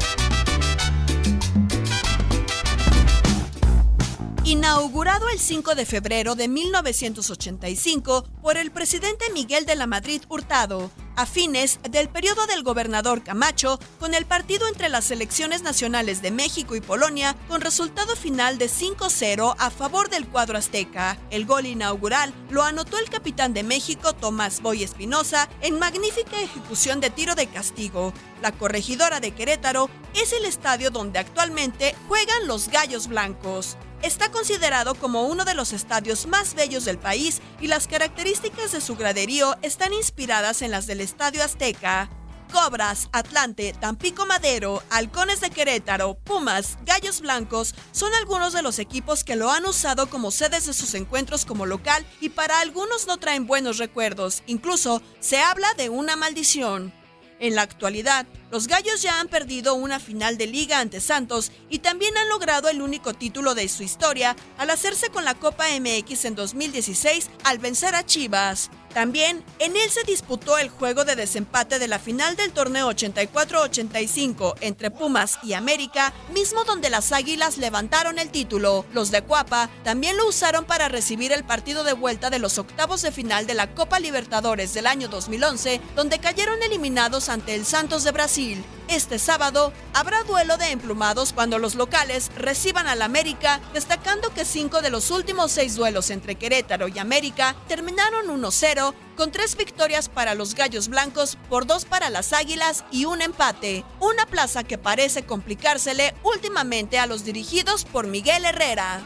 [4.54, 10.92] Inaugurado el 5 de febrero de 1985 por el presidente Miguel de la Madrid Hurtado,
[11.16, 16.30] a fines del periodo del gobernador Camacho, con el partido entre las selecciones nacionales de
[16.30, 21.18] México y Polonia, con resultado final de 5-0 a favor del cuadro azteca.
[21.32, 27.00] El gol inaugural lo anotó el capitán de México, Tomás Boy Espinosa, en magnífica ejecución
[27.00, 28.14] de tiro de castigo.
[28.44, 33.78] La corregidora de Querétaro es el estadio donde actualmente juegan los Gallos Blancos.
[34.04, 38.82] Está considerado como uno de los estadios más bellos del país y las características de
[38.82, 42.10] su graderío están inspiradas en las del Estadio Azteca.
[42.52, 49.24] Cobras, Atlante, Tampico Madero, Halcones de Querétaro, Pumas, Gallos Blancos son algunos de los equipos
[49.24, 53.18] que lo han usado como sedes de sus encuentros como local y para algunos no
[53.20, 56.94] traen buenos recuerdos, incluso se habla de una maldición.
[57.40, 61.80] En la actualidad, los Gallos ya han perdido una final de liga ante Santos y
[61.80, 66.26] también han logrado el único título de su historia al hacerse con la Copa MX
[66.26, 68.70] en 2016 al vencer a Chivas.
[68.94, 74.54] También en él se disputó el juego de desempate de la final del torneo 84-85
[74.62, 78.86] entre Pumas y América, mismo donde las Águilas levantaron el título.
[78.94, 83.02] Los de Cuapa también lo usaron para recibir el partido de vuelta de los octavos
[83.02, 88.04] de final de la Copa Libertadores del año 2011, donde cayeron eliminados ante el Santos
[88.04, 88.43] de Brasil.
[88.90, 94.82] Este sábado habrá duelo de emplumados cuando los locales reciban al América, destacando que cinco
[94.82, 100.36] de los últimos seis duelos entre Querétaro y América terminaron 1-0, con tres victorias para
[100.36, 103.86] los Gallos Blancos, por dos para las Águilas y un empate.
[104.00, 109.02] Una plaza que parece complicársele últimamente a los dirigidos por Miguel Herrera.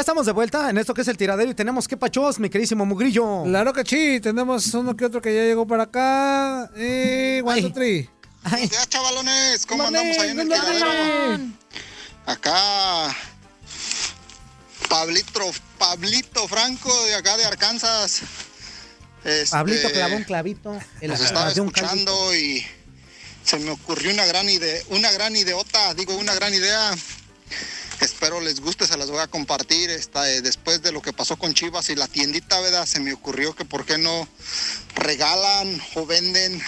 [0.00, 2.48] Ya estamos de vuelta en esto que es el tiradero y tenemos que pachos, mi
[2.48, 3.42] queridísimo Mugrillo.
[3.44, 6.70] Claro que sí, tenemos uno que otro que ya llegó para acá.
[6.74, 8.08] Eh, one, two, three.
[8.88, 9.66] Chavalones.
[9.66, 10.86] ¿Cómo andamos ahí en el tiradero?
[12.24, 13.14] Acá,
[14.88, 18.22] Pablito, Pablito Franco de acá de Arkansas.
[19.22, 21.90] Este, Pablito clavó un clavito en la Los estaba de un caldo.
[21.90, 22.64] escuchando y
[23.44, 26.90] se me ocurrió una gran idea, una gran ideota, digo una gran idea.
[28.00, 29.90] Espero les guste, se las voy a compartir.
[29.90, 32.86] Esta, eh, después de lo que pasó con Chivas y la tiendita, ¿verdad?
[32.86, 34.26] Se me ocurrió que por qué no
[34.94, 36.62] regalan o venden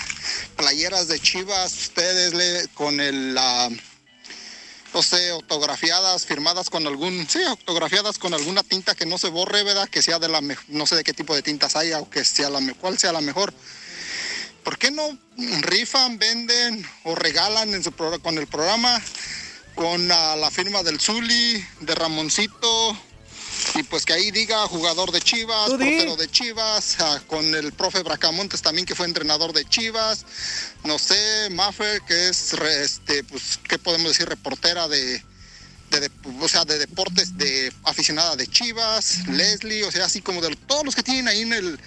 [0.57, 8.19] playeras de Chivas ustedes le- con el, no sé, autografiadas, firmadas con algún, sí, autografiadas
[8.19, 9.89] con alguna tinta que no se borre, ¿verdad?
[9.89, 12.51] Que sea de la, no sé de qué tipo de tintas haya o que sea
[12.51, 13.55] la, cuál sea la mejor.
[14.65, 15.19] ¿Por qué no
[15.63, 19.03] rifan, venden o regalan en su con el programa
[19.75, 22.97] con ah, la firma del Zuli, de Ramoncito
[23.75, 28.03] y pues que ahí diga jugador de Chivas, portero de Chivas, ah, con el profe
[28.03, 30.25] Bracamontes también que fue entrenador de Chivas,
[30.85, 34.29] no sé, Maffer que es, re- este, pues, ¿qué podemos decir?
[34.29, 35.25] Reportera de,
[35.93, 40.41] de, de- o sea, de deportes de aficionada de Chivas, Leslie, o sea, así como
[40.41, 41.79] de todos los que tienen ahí en el,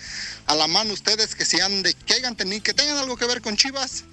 [0.47, 3.41] a la mano ustedes que sean de, que hayan tenido, que tengan algo que ver
[3.41, 4.03] con Chivas.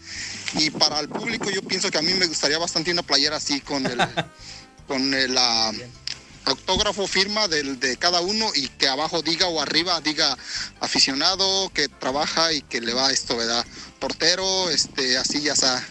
[0.55, 3.61] Y para el público yo pienso que a mí me gustaría bastante una playera así
[3.61, 3.99] con el,
[4.89, 5.73] con el ah,
[6.45, 10.37] autógrafo firma del, de cada uno y que abajo diga o arriba diga
[10.81, 13.65] aficionado que trabaja y que le va esto, ¿verdad?
[14.01, 15.87] Portero, este, así ya está.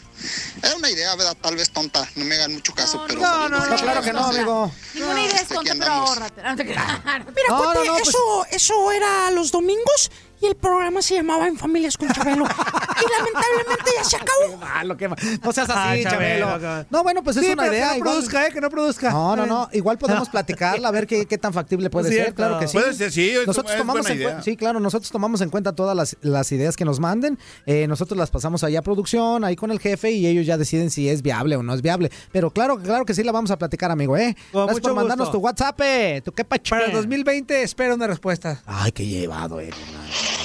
[0.61, 1.35] Era una idea, ¿verdad?
[1.41, 3.21] Tal vez tonta, no me hagan mucho caso, pero...
[3.21, 4.71] no, no, no, claro que no, amigo.
[4.93, 6.41] Ninguna idea es tonta, pero ahórrate.
[6.43, 6.55] No.
[6.55, 11.15] Mira, No, Cote, no, no, pues- eso, eso era los domingos y el programa se
[11.15, 12.45] llamaba En Familias con Chabelo.
[12.45, 14.57] y lamentablemente ya se acabó.
[14.57, 15.21] malo, qué malo.
[15.43, 16.85] No seas Ah, así, Chabelo.
[16.89, 17.85] No, bueno, pues es Sí, una pero idea.
[17.85, 18.51] Que no igual- produzca, ¿eh?
[18.51, 19.11] Que no produzca.
[19.11, 19.69] No, no, no.
[19.73, 22.33] Igual podemos platicarla, a ver qué, qué tan factible puede ser.
[22.33, 22.77] Claro que sí.
[22.77, 24.27] Puede ser, sí, Nosotros es tomamos buena en idea.
[24.29, 27.37] cuenta, sí, claro, nosotros tomamos en cuenta todas las, las ideas que nos manden.
[27.65, 30.89] Eh, nosotros las pasamos allá a producción, ahí con el jefe, y ellos ya deciden
[30.91, 32.11] si es viable o no es viable.
[32.31, 34.35] Pero claro, claro que sí la vamos a platicar, amigo, ¿eh?
[34.51, 35.37] Con Gracias mucho por mandarnos gusto.
[35.39, 36.21] tu WhatsApp, eh.
[36.25, 36.71] ¿Tu qué pacho?
[36.75, 38.61] Para el 2020 espero una respuesta.
[38.65, 39.69] Ay, qué llevado, eh.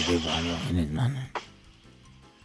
[0.07, 0.57] Qué llevado,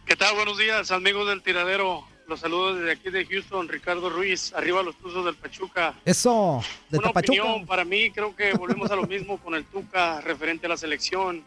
[0.04, 0.34] ¿Qué tal?
[0.34, 2.04] Buenos días, amigos del tiradero.
[2.26, 5.94] Los saludos desde aquí de Houston, Ricardo Ruiz, arriba los Tuzos del Pachuca.
[6.04, 7.42] Eso, de Una Tapachuca.
[7.42, 10.76] opinión, para mí creo que volvemos a lo mismo con el Tuca referente a la
[10.76, 11.44] selección.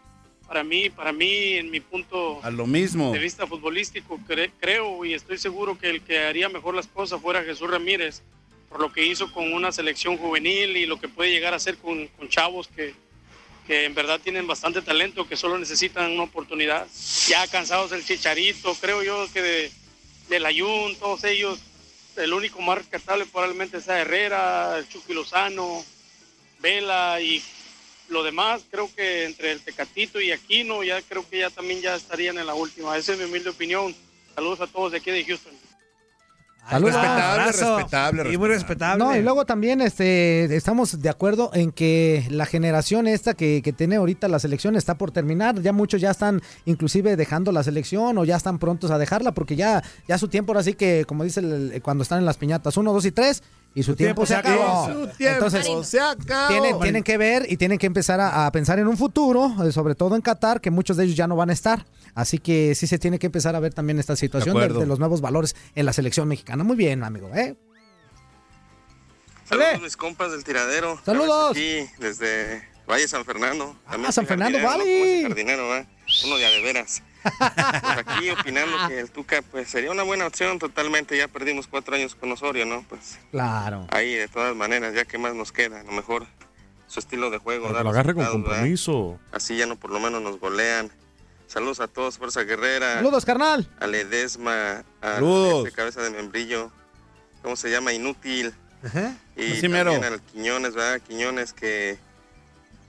[0.48, 3.12] Para mí, para mí, en mi punto A lo mismo.
[3.12, 7.20] de vista futbolístico, cre- creo y estoy seguro que el que haría mejor las cosas
[7.22, 8.22] fuera Jesús Ramírez,
[8.70, 11.78] por lo que hizo con una selección juvenil y lo que puede llegar a hacer
[11.78, 12.94] con, con chavos que,
[13.66, 16.88] que en verdad tienen bastante talento, que solo necesitan una oportunidad.
[17.28, 19.72] Ya cansados del Chicharito, creo yo que de,
[20.30, 21.60] del Ayun, todos ellos,
[22.16, 25.14] el único más rescatable probablemente sea Herrera, el Chucky
[26.60, 27.44] Vela y
[28.10, 31.96] lo demás, creo que entre el Tecatito y Aquino, ya creo que ya también ya
[31.96, 32.96] estarían en la última.
[32.98, 33.96] Esa es mi humilde opinión.
[34.36, 35.65] Saludos a todos de aquí de Houston.
[36.70, 36.96] Saludos.
[36.96, 39.04] Respetable, respetable, Y muy respetable.
[39.04, 43.72] No, y luego también este, estamos de acuerdo en que la generación esta que, que
[43.72, 45.62] tiene ahorita la selección está por terminar.
[45.62, 49.56] Ya muchos ya están inclusive dejando la selección o ya están prontos a dejarla porque
[49.56, 52.78] ya, ya su tiempo ahora sí que, como dice el- cuando están en las piñatas,
[52.78, 53.44] uno, dos y tres,
[53.76, 54.86] y su tiempo, se acabó.
[54.86, 56.48] Su tiempo Entonces, se acabó.
[56.48, 59.74] tienen, tienen que ver y tienen que empezar a, a pensar en un futuro, eh,
[59.74, 61.86] sobre todo en Qatar, que muchos de ellos ya no van a estar.
[62.16, 65.20] Así que sí se tiene que empezar a ver también esta situación de, los nuevos
[65.20, 66.64] valores en la selección mexicana.
[66.64, 67.30] Muy bien, amigo.
[67.36, 67.58] ¿eh?
[69.44, 70.98] Saludos mis compas del tiradero.
[71.06, 71.52] Saludos.
[71.52, 73.76] Aquí desde Valle San Fernando.
[73.90, 75.22] También San Fernando, jardinero, vale.
[75.24, 75.86] jardinero, ¿va?
[76.26, 77.04] Uno de veras.
[77.26, 81.18] Pues aquí opinando que el Tuca pues sería una buena opción totalmente.
[81.18, 82.84] Ya perdimos cuatro años con Osorio, ¿no?
[82.88, 83.88] Pues Claro.
[83.92, 86.26] ahí de todas maneras, ya que más nos queda, a lo mejor
[86.88, 87.72] su estilo de juego.
[87.74, 89.20] Dar lo agarre con compromiso.
[89.32, 90.92] Así ya no por lo menos nos golean.
[91.48, 92.96] Saludos a todos, Fuerza Guerrera.
[92.96, 93.70] Saludos, carnal.
[93.80, 95.66] A Ledesma, a Saludos.
[95.66, 96.72] este cabeza de membrillo.
[97.44, 97.94] ¿Cómo se llama?
[97.94, 98.54] Inútil.
[99.36, 99.92] Y Así también mero.
[100.04, 101.02] al Quiñones, ¿verdad?
[101.08, 101.98] Quiñones que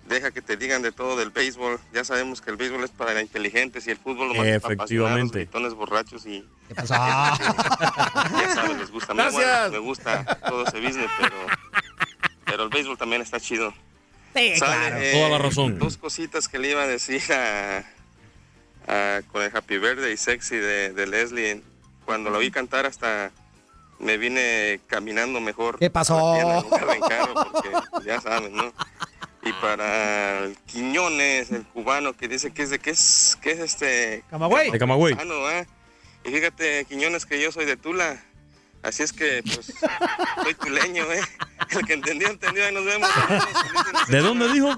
[0.08, 1.78] deja que te digan de todo del béisbol.
[1.92, 5.38] Ya sabemos que el béisbol es para inteligentes y el fútbol para apasionados, Efectivamente.
[5.40, 6.94] gritones borrachos y ¿Qué pasó?
[6.94, 9.14] ya sabes, les gusta.
[9.14, 9.34] Gracias.
[9.34, 11.34] bueno, me gusta todo ese business, pero,
[12.44, 13.72] pero el béisbol también está chido.
[14.34, 14.96] Sí, claro.
[14.98, 15.78] Eh, Toda la razón.
[15.78, 17.84] Dos cositas que le iba a decir a,
[18.86, 21.62] a- con el Happy Birthday y Sexy de, de Leslie.
[22.04, 23.30] Cuando lo vi cantar hasta
[23.98, 25.78] me vine caminando mejor.
[25.78, 26.34] ¿Qué pasó?
[26.34, 27.70] tienda, carro, porque
[28.04, 28.72] ya saben, ¿no?
[29.60, 34.24] Para el Quiñones, el cubano que dice que es de qué es, qué es este
[34.30, 34.70] Camagüey.
[34.70, 35.14] De Camagüey.
[35.14, 35.66] cubano, ¿eh?
[36.24, 38.22] Y fíjate, Quiñones, que yo soy de Tula.
[38.82, 39.72] Así es que, pues,
[40.42, 41.20] soy tuleño, ¿eh?
[41.70, 42.64] El que entendió, entendió.
[42.66, 43.08] Ahí nos vemos.
[44.08, 44.68] ¿De dónde dijo?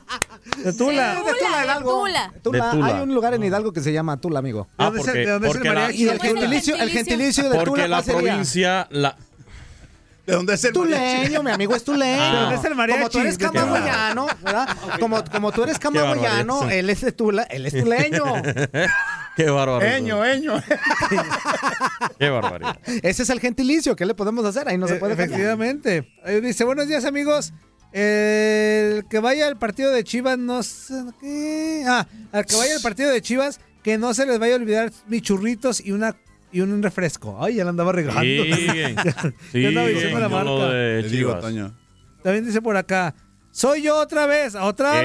[0.57, 1.15] De Tula.
[1.15, 2.01] De Tula, Hidalgo.
[2.01, 2.33] Tula.
[2.43, 2.67] Tula.
[2.67, 2.87] De Tula.
[2.87, 4.69] Hay un lugar en Hidalgo que se llama Tula, amigo.
[4.79, 6.03] Ah, porque, de dónde es el porque la, mariachi?
[6.05, 7.45] Y el ¿Cómo es el gentilicio, el gentilicio?
[7.51, 8.33] de porque Tula, la ¿cuál sería?
[8.33, 9.17] provincia, la,
[10.29, 11.43] ¿De dónde es el Tuleño, mariachi?
[11.43, 12.19] mi amigo es tuleño.
[12.19, 12.33] Ah.
[12.33, 12.99] ¿De dónde es el mariachi?
[13.01, 14.77] Como tú eres ¿De qué camagüeyano, ¿verdad?
[15.01, 18.25] Como, como tú eres camagüeyano, él es de Tula, él es tuleño.
[19.37, 19.87] Qué bárbaro.
[19.87, 20.61] Eño, eño.
[22.19, 22.79] Qué barbaridad.
[22.85, 24.69] Ese es el gentilicio, ¿qué le podemos hacer?
[24.69, 25.31] Ahí no se puede cambiar.
[25.31, 26.13] Efectivamente.
[26.43, 27.55] Dice, buenos días amigos.
[27.93, 31.85] El que vaya al partido de Chivas no sé qué.
[31.87, 34.93] Ah, al que vaya al partido de Chivas, que no se les vaya a olvidar
[35.07, 36.17] mis churritos y una
[36.53, 37.39] y un refresco.
[37.43, 38.21] Ay, ya la andaba regando.
[38.23, 38.97] Siguen.
[39.53, 40.69] Ya andaba diciendo la marca.
[40.69, 41.41] de Te digo, Chivas.
[41.43, 41.75] Toño.
[42.23, 43.15] También dice por acá,
[43.51, 45.03] soy yo otra vez, otra ¿Qué?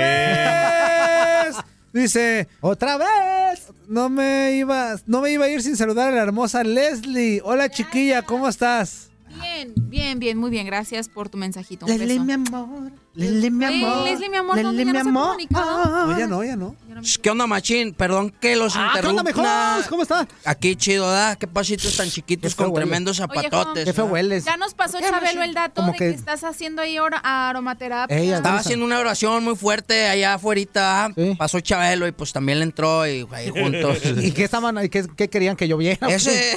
[1.47, 1.55] vez.
[1.93, 3.67] Dice, ¡Otra vez!
[3.87, 7.39] no me iba, no me iba a ir sin saludar a la hermosa Leslie.
[7.43, 9.11] Hola chiquilla, ¿cómo estás?
[9.39, 10.65] Bien, bien, bien, muy bien.
[10.65, 11.85] Gracias por tu mensajito.
[11.85, 12.23] Un Leslie, beso.
[12.25, 12.91] mi amor.
[13.15, 14.03] Lele, mi Oye, amor.
[14.05, 15.37] Leslie, mi amor, Lele, ¿dónde ya mi amor.
[15.51, 16.75] No, ya no, ya no.
[17.21, 17.93] ¿Qué onda, machín?
[17.93, 19.21] Perdón que los Ah, ¿qué interrumpa.
[19.21, 19.89] onda, mejor?
[19.89, 20.27] ¿Cómo está?
[20.45, 21.35] Aquí chido, ¿da?
[21.35, 22.85] Qué pasitos tan chiquitos con huele.
[22.85, 23.95] tremendos Oye, zapatotes.
[23.95, 24.03] ¿da?
[24.03, 24.45] hueles.
[24.45, 28.17] Ya nos pasó ¿Qué, Chabelo el dato Como de que- que estás haciendo ahí aromaterapia.
[28.17, 31.13] Ey, Estaba haciendo una oración muy fuerte allá afuera.
[31.37, 33.99] Pasó Chabelo y pues también le entró y ahí juntos.
[34.21, 34.89] ¿Y qué estaban ahí?
[34.89, 36.07] ¿Qué, qué querían que lloviera?
[36.09, 36.55] Ese.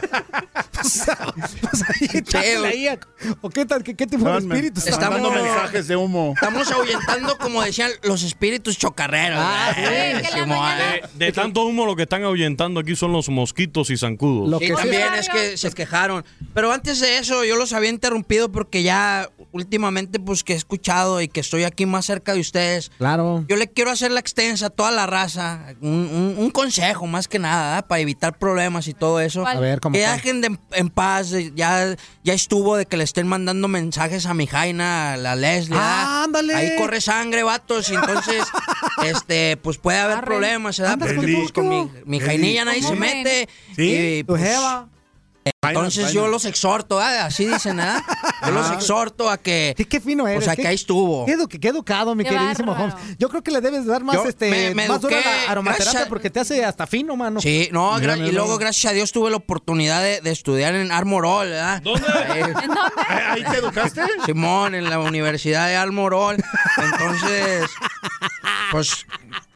[0.72, 1.06] pues,
[1.60, 2.88] pues ahí,
[3.40, 4.86] ¿O qué, tal, qué, qué tipo de Estaban espíritus?
[4.86, 6.32] Estamos- de humo.
[6.34, 9.38] Estamos ahuyentando, como decían, los espíritus chocarreros.
[9.40, 10.76] Ah, sí, mañana-
[11.14, 14.48] De, de tanto humo lo que están ahuyentando aquí son los mosquitos y zancudos.
[14.48, 16.24] Lo Sí, que sí también es- es que se quejaron.
[16.54, 21.20] Pero antes de eso, yo los había interrumpido porque ya últimamente, pues que he escuchado
[21.20, 22.90] y que estoy aquí más cerca de ustedes.
[22.98, 23.44] Claro.
[23.48, 25.60] Yo le quiero hacer la extensa a toda la raza.
[25.80, 27.82] Un, un- un consejo, más que nada, ¿eh?
[27.82, 29.42] para evitar problemas y todo eso.
[29.42, 29.56] ¿Cuál?
[29.58, 31.32] A ver, ¿cómo Que dejen de- en paz.
[31.54, 35.71] Ya, ya estuvo de que le estén mandando mensajes a mi Jaina, a la Leslie.
[35.72, 36.04] ¿Verdad?
[36.06, 36.54] Ah, ándale.
[36.54, 37.90] Ahí corre sangre, vatos.
[37.90, 38.44] Y entonces,
[39.04, 40.26] este, pues puede haber Arre.
[40.26, 40.98] problemas, ¿verdad?
[40.98, 42.20] Porque con pues, con mi.
[42.20, 43.48] Jainilla nadie se ¿Cómo mete.
[43.76, 44.18] ¿Sí?
[44.18, 44.88] Y, Tu pues, jeva.
[45.44, 46.30] Entonces Vainas, yo vainas.
[46.32, 47.26] los exhorto, ¿verdad?
[47.26, 48.00] así dicen, ¿verdad?
[48.44, 50.38] Yo los exhorto a que, Sí, qué fino eres.
[50.40, 51.24] pues a qué- que ahí estuvo.
[51.26, 52.72] Qué, edu- qué educado, mi Qué queridísimo.
[52.72, 52.94] Holmes.
[53.18, 55.92] Yo creo que le debes dar más, Yo este, me- me más dura la aromaterapia
[55.92, 57.40] gracias- porque te hace hasta fino, mano.
[57.40, 60.90] Sí, no, Mira, y luego gracias a Dios tuve la oportunidad de, de estudiar en
[60.92, 61.80] Armorol, ¿verdad?
[61.82, 62.06] ¿Dónde?
[62.28, 62.72] Ahí, ¿En dónde?
[63.08, 64.02] ¿Ahí te educaste?
[64.26, 66.36] Simón, en la Universidad de Armorol.
[66.76, 67.70] Entonces,
[68.70, 69.06] pues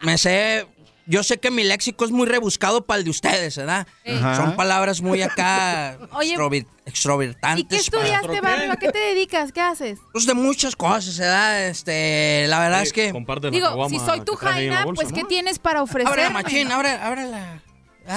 [0.02, 0.66] me sé,
[1.06, 3.86] yo sé que mi léxico es muy rebuscado para el de ustedes, ¿verdad?
[4.06, 4.36] Ajá.
[4.36, 7.64] Son palabras muy acá Oye, extrover- extrovertantes.
[7.64, 8.72] ¿Y qué estudiaste, Barrio?
[8.72, 9.52] ¿A qué te dedicas?
[9.52, 9.98] ¿Qué haces?
[10.12, 11.66] Pues de muchas cosas, ¿verdad?
[11.66, 13.12] Este, la verdad es que...
[13.12, 15.16] Comparte la Digo, si soy tu que Jaina, bolsa, pues ¿no?
[15.18, 16.22] ¿qué tienes para Abre ofrecerme?
[16.22, 17.62] la machín, abre, abre la...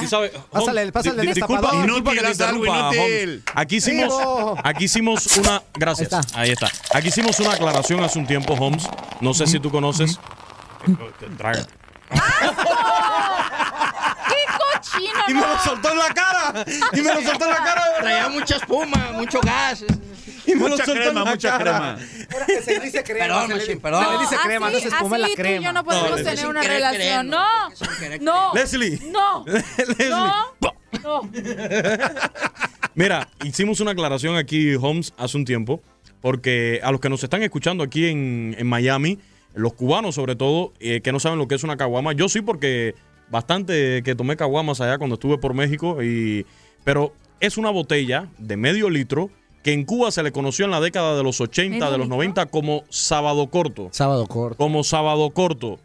[0.01, 3.43] Sí sabe- Pásale, pásale el disculpa, que Inútil, algo interrumpa, inútil.
[3.55, 4.13] Aquí hicimos,
[4.63, 6.69] aquí hicimos una, gracias, Ahí ahí está.
[6.93, 8.87] Aquí hicimos una aclaración hace un tiempo, Holmes.
[9.19, 10.19] No sé si tú conoces.
[11.39, 11.65] Traga.
[12.11, 12.15] ¡Qué
[14.91, 15.47] cochino, Y me no!
[15.47, 16.65] lo soltó en la cara.
[16.93, 17.83] Y me lo soltó en la cara.
[17.99, 19.83] Traía mucha espuma, mucho gas.
[20.45, 21.63] Y me lo Mucha soltó en crema, la mucha cara.
[21.63, 22.27] crema.
[22.33, 23.19] Ahora que se dice crema.
[23.27, 24.05] Perdón, machín, perdón.
[24.05, 25.65] Se le dice así- crema, no se espuma en la así tú y crema.
[25.65, 27.27] yo no podemos No, tener sin una querer relación.
[27.29, 27.45] No,
[28.21, 28.99] no, Leslie.
[29.11, 29.45] no,
[29.77, 30.09] Leslie.
[30.09, 30.45] no,
[31.03, 31.29] no.
[32.95, 35.81] Mira, hicimos una aclaración aquí, Holmes, hace un tiempo,
[36.21, 39.19] porque a los que nos están escuchando aquí en, en Miami,
[39.53, 42.41] los cubanos sobre todo, eh, que no saben lo que es una caguama, yo sí
[42.41, 42.95] porque
[43.29, 46.45] bastante que tomé caguamas allá cuando estuve por México, y,
[46.83, 49.29] pero es una botella de medio litro
[49.63, 52.07] que en Cuba se le conoció en la década de los 80, ¿Medio de los
[52.07, 52.15] litro?
[52.15, 53.89] 90 como sábado corto.
[53.91, 54.57] Sábado corto.
[54.57, 55.79] Como sábado corto.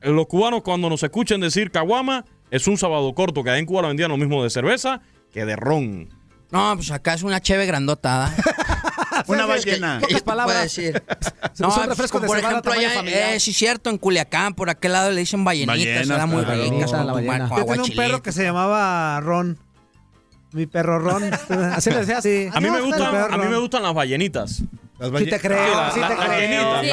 [0.00, 3.66] Eh, Los cubanos cuando nos escuchen decir caguama, es un sábado corto, que allá en
[3.66, 6.08] Cuba lo vendían lo mismo de cerveza que de ron.
[6.50, 8.34] No, pues acá es una cheve grandotada.
[9.26, 9.98] Una ballena.
[10.00, 10.62] Pocas ¿Qué te puedo palabras.
[10.62, 11.02] decir?
[11.58, 15.10] No, pues, refrescos de por ejemplo, allá, eh, sí, cierto, en Culiacán, por aquel lado
[15.10, 16.62] le dicen ballenitas, Ballenas, era muy claro.
[16.62, 17.48] ricas, La con, ballena.
[17.48, 19.58] Yo tenía un perro que se llamaba Ron.
[20.52, 21.24] Mi perro Ron.
[21.74, 22.22] Así le decías.
[22.22, 22.48] Sí.
[22.52, 24.62] A mí, me gustan, a mí me gustan las ballenitas.
[24.98, 26.80] Las Sí te creo, la- sí la- te la creo.
[26.80, 26.88] Sí,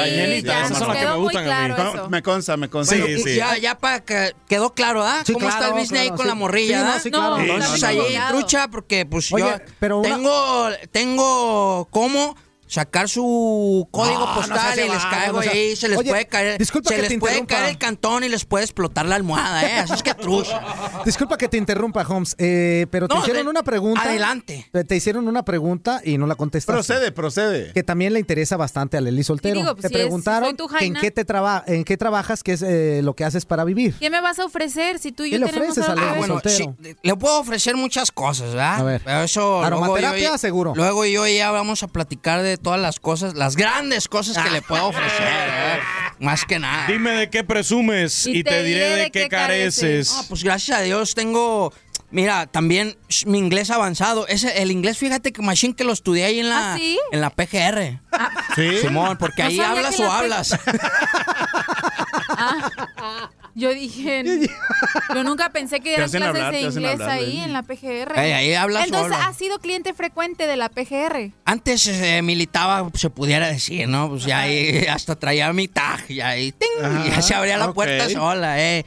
[0.46, 1.68] esas son las que me gustan a mí.
[1.76, 2.08] No, eso.
[2.08, 2.96] me consta, me consta.
[2.96, 3.34] Bueno, sí.
[3.34, 5.22] Ya, ya para que quedó claro, ¿ah?
[5.26, 6.26] Sí, ¿Cómo está el business ahí con sí.
[6.28, 7.34] la morrilla, Sí, no, sí, No, claro.
[7.36, 8.38] Ahí bien colgado.
[8.38, 12.36] trucha porque pues Oye, yo pero una- tengo tengo cómo
[12.66, 16.10] sacar su código No, postal y les vago, caigo no seas- ahí, se les Oye,
[16.10, 17.54] puede caer, disculpa se que les te puede interrumpa.
[17.62, 19.78] caer el cantón y les puede explotar la almohada, ¿eh?
[19.78, 20.60] Así es que trucha.
[21.04, 24.02] Disculpa que te interrumpa, Holmes, eh, pero te No, hicieron de- una pregunta.
[24.02, 24.68] adelante.
[24.86, 26.72] Te- hicieron una pregunta y no la contestaste.
[26.72, 27.72] Procede, procede.
[27.72, 29.54] Que también le interesa bastante a Leli Soltero.
[29.56, 31.96] Y digo, pues, te si es- si preguntaron que en qué te traba- en qué
[31.96, 33.94] trabajas, qué es eh, lo que haces para vivir.
[33.98, 36.18] ¿Qué me vas a ofrecer si tú y ¿Qué yo le tenemos ofreces a Leli
[36.18, 36.26] ver?
[36.26, 36.76] Soltero?
[36.82, 38.80] sí, le puedo ofrecer muchas cosas, ¿verdad?
[38.80, 39.02] A ver.
[39.04, 40.72] Pero eso Aromaterapia, luego yo, seguro.
[40.74, 44.62] Luego yo ya vamos a platicar de todas las cosas, las grandes cosas que le
[44.62, 45.78] puedo ofrecer, ¿verdad?
[46.18, 46.86] Más que nada.
[46.86, 50.12] Dime de qué presumes y, te, diré de qué careces.
[50.12, 51.72] No, pues gracias a Dios tengo,
[52.10, 54.26] mira, también sh, mi inglés avanzado.
[54.26, 56.98] Ese, el inglés, fíjate que machine que lo estudié ahí en la, ¿Ah, sí?
[57.12, 58.00] en la PGR.
[58.54, 58.78] ¿Sí?
[58.80, 60.58] Simón, porque No ahí hablas o hablas.
[62.38, 64.22] Ah, yo dije,
[65.14, 68.18] yo nunca pensé que hacen clases hablar, de inglés hablar, ahí en la PGR.
[68.18, 69.26] Ahí hablas Entonces, sola.
[69.26, 71.32] ¿has sido cliente frecuente de la PGR?
[71.46, 74.10] Antes eh, militaba, se pudiera decir, ¿no?
[74.10, 76.68] Pues ya ahí hasta traía mi tag y ahí ¡ting!
[77.06, 78.84] y ya se abría la puerta sola, eh.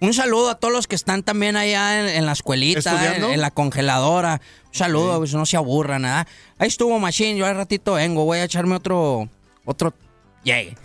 [0.00, 3.52] Un saludo a todos los que están también allá en, en la escuelita, en la
[3.52, 4.40] congeladora.
[4.66, 6.26] Un saludo, pues no se aburran, nada.
[6.58, 9.28] Ahí estuvo Machine, yo al ratito vengo, voy a echarme otro,
[9.64, 9.94] otro
[10.42, 10.76] llegue.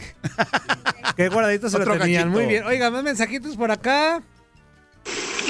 [1.15, 2.23] Qué guardaditos se lo Otro tenían.
[2.23, 2.37] cachito.
[2.37, 2.63] Muy bien.
[2.65, 4.21] Oiga, más mensajitos por acá.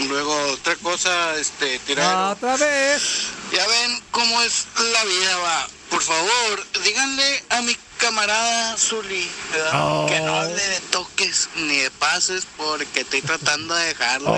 [0.07, 2.31] Luego, otra cosa, este, Ah, tirar.
[2.33, 3.27] Otra vez.
[3.51, 5.67] Ya ven cómo es la vida, va.
[5.89, 9.27] Por favor, díganle a mi camarada Zuli.
[9.73, 10.05] Oh.
[10.07, 14.33] que no le toques ni de pases porque estoy tratando de dejarlo.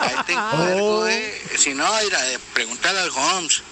[0.00, 1.42] Ahí te encargo, eh.
[1.56, 3.62] Si no, mira, eh, pregúntale al Holmes.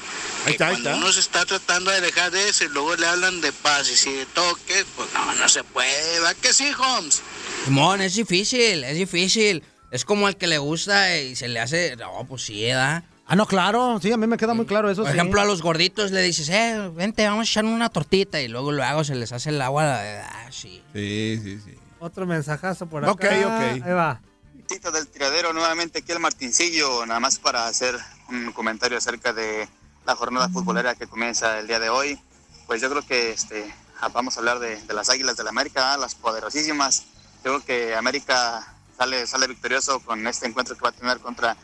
[0.47, 0.97] Ahí cuando está.
[0.97, 4.13] uno se está tratando de dejar de eso y luego le hablan de pases y
[4.13, 6.21] de toques, pues no, no se puede.
[6.21, 7.23] ¿Va que sí, Holmes?
[7.65, 9.63] Simón, es difícil, es difícil.
[9.91, 11.97] Es como al que le gusta y se le hace.
[11.97, 13.05] No, pues sí, ¿verdad?
[13.27, 13.99] Ah, no, claro.
[14.01, 15.03] Sí, a mí me queda muy claro eso.
[15.03, 15.17] Por sí.
[15.19, 18.41] ejemplo, a los gorditos le dices, eh, vente, vamos a echar una tortita.
[18.41, 20.01] Y luego luego se les hace el agua.
[20.23, 20.81] Ah, sí.
[20.93, 21.75] Sí, sí, sí.
[21.99, 23.13] Otro mensajazo por acá.
[23.13, 23.85] Ok, ok.
[23.85, 24.21] Ahí va.
[24.69, 27.97] Tito del tiradero, nuevamente aquí el Martincillo, nada más para hacer
[28.29, 29.69] un comentario acerca de
[30.07, 32.19] la jornada futbolera que comienza el día de hoy.
[32.67, 35.93] Pues yo creo que este, ah, vamos a hablar de, de las Águilas del América,
[35.93, 37.05] ah, las poderosísimas.
[37.45, 41.57] Yo creo que América sale, sale victorioso con este encuentro que va a tener contra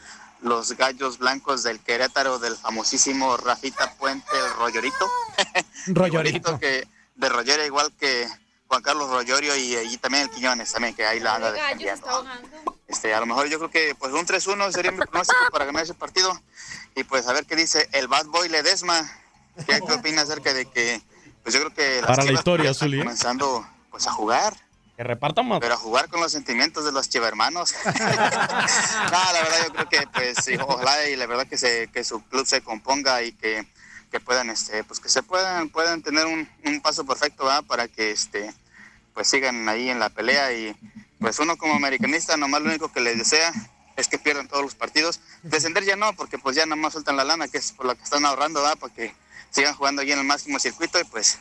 [0.43, 5.11] los gallos blancos del Querétaro, del famosísimo Rafita Puente, el Rollorito.
[5.87, 6.59] Rollorito.
[6.59, 8.27] que de Rogerio, igual que
[8.67, 12.27] Juan Carlos Rollorio y, y también el Quiñones, también, que ahí la anda defendiendo.
[12.93, 15.83] Este, a lo mejor yo creo que pues un 3-1 sería mi pronóstico para ganar
[15.83, 16.39] ese partido.
[16.95, 19.11] Y pues a ver qué dice el Bad Boy Ledesma.
[19.67, 21.01] ¿Qué, qué opina acerca de que,
[21.43, 23.01] pues yo creo que las Para la historia, Zuli, ¿eh?
[23.01, 24.55] comenzando pues a jugar,
[24.97, 25.61] Que repartan más.
[25.61, 27.75] pero a jugar con los sentimientos de los chivermanos.
[27.85, 32.05] no, la verdad yo creo que pues sí, ojalá y la verdad que se que
[32.05, 33.67] su club se componga y que,
[34.11, 37.65] que puedan este pues que se puedan puedan tener un, un paso perfecto ¿verdad?
[37.65, 38.55] para que este
[39.13, 40.75] pues sigan ahí en la pelea y
[41.23, 43.53] pues uno como americanista nomás lo único que les desea
[43.97, 45.21] es que pierdan todos los partidos.
[45.43, 47.95] Descender ya no, porque pues ya nada más sueltan la lana, que es por lo
[47.95, 48.77] que están ahorrando, ¿verdad?
[48.79, 49.15] Para que
[49.51, 51.39] sigan jugando ahí en el máximo circuito y pues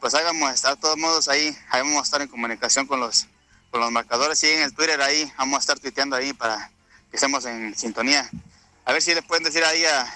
[0.00, 3.26] pues a estar todos modos ahí, ahí vamos a estar en comunicación con los
[3.70, 6.70] con los marcadores y en el Twitter ahí vamos a estar tuiteando ahí para
[7.10, 8.28] que estemos en sintonía.
[8.84, 10.06] A ver si le pueden decir ahí a-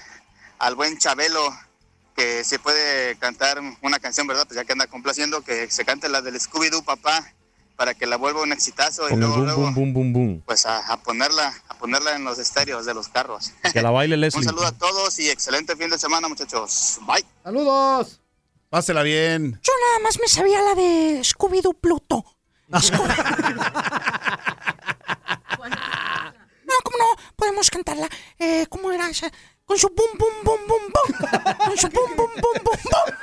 [0.58, 1.56] al buen Chabelo
[2.14, 4.44] que se puede cantar una canción, ¿verdad?
[4.46, 7.32] Pues ya que anda complaciendo, que se cante la del Scooby-Doo, papá,
[7.78, 10.42] para que la vuelva un exitazo y luego, boom, luego, boom, boom, boom, boom.
[10.44, 13.52] pues a, a ponerla, a ponerla en los estéreos de los carros.
[13.72, 14.42] Que la baile Un Leslie.
[14.42, 16.98] saludo a todos y excelente fin de semana, muchachos.
[17.06, 17.24] Bye.
[17.44, 18.20] Saludos.
[18.68, 19.60] Pásela bien.
[19.62, 22.24] Yo nada más me sabía la de Scooby-Doo Pluto.
[22.68, 23.14] Scooby-
[26.64, 27.16] no, ¿cómo no?
[27.36, 28.08] Podemos cantarla.
[28.40, 29.30] Eh, ¿Cómo era esa?
[29.64, 31.16] Con su bum, bum, bum, bum, bum.
[31.64, 33.14] Con su bum, bum, bum, bum, bum.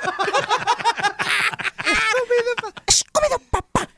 [2.88, 3.88] Scooby-Doo papá.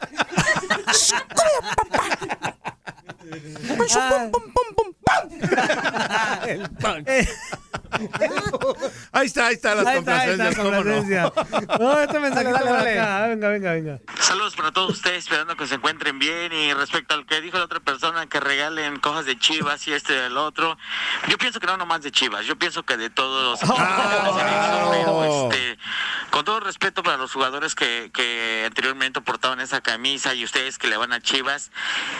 [0.92, 1.26] しっこ
[1.62, 2.57] りよパパ
[3.76, 4.94] Con su bum, bum, bum, bum,
[6.80, 7.04] bum.
[9.12, 10.76] Ahí está, ahí está las Ahí está, ahí está, complacencias, ¿cómo no?
[10.76, 11.32] complacencia.
[11.78, 13.26] No, este mensajito Dale, dale, acá.
[13.28, 13.98] Venga, venga, venga.
[14.20, 16.52] Saludos para todos ustedes, esperando que se encuentren bien.
[16.52, 20.12] Y respecto al que dijo la otra persona, que regalen cosas de Chivas y este
[20.12, 20.76] del otro,
[21.28, 24.88] yo pienso que no nomás de Chivas, yo pienso que de todos los Ah.
[24.90, 25.78] pero, este,
[26.30, 30.88] con todo respeto para los jugadores que, que anteriormente portaban esa camisa y ustedes que
[30.88, 31.70] le van a Chivas,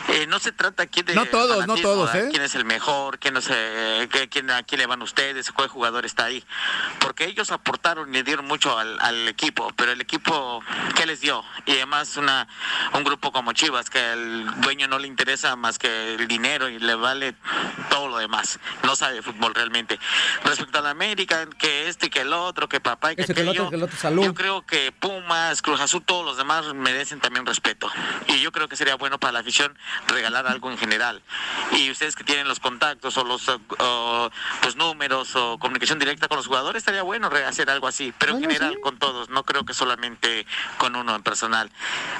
[0.09, 2.29] eh, no se trata aquí de No todos, no todos, ¿verdad?
[2.29, 2.31] ¿eh?
[2.31, 3.53] quién es el mejor, quién, no se,
[4.13, 6.45] que- quién- a quién le van ustedes, cuál jugador está ahí,
[7.01, 10.63] porque ellos aportaron y dieron mucho al, al equipo, pero el equipo,
[10.97, 11.45] ¿qué les dio?
[11.67, 12.49] Y además una,
[12.95, 16.79] un grupo como Chivas, que al dueño no le interesa más que el dinero y
[16.79, 17.35] le vale
[17.91, 19.99] todo lo demás, no sabe fútbol realmente.
[20.45, 23.41] Respecto a la América, que este, que el otro, que papá y que Este, que
[23.43, 24.25] el aquello, otro, que el otro, salud.
[24.25, 27.91] yo creo que Pumas, Cruz Azul, todos los demás merecen también respeto.
[28.27, 29.77] Y yo creo que sería bueno para la afición
[30.09, 30.88] regalar algo en general.
[31.73, 34.31] Y ustedes que tienen los contactos o los eh, o,
[34.63, 38.13] pues, números o comunicación directa con los jugadores, estaría bueno hacer algo así.
[38.19, 40.47] Pero en general con todos, no creo que solamente
[40.79, 41.71] con uno en personal.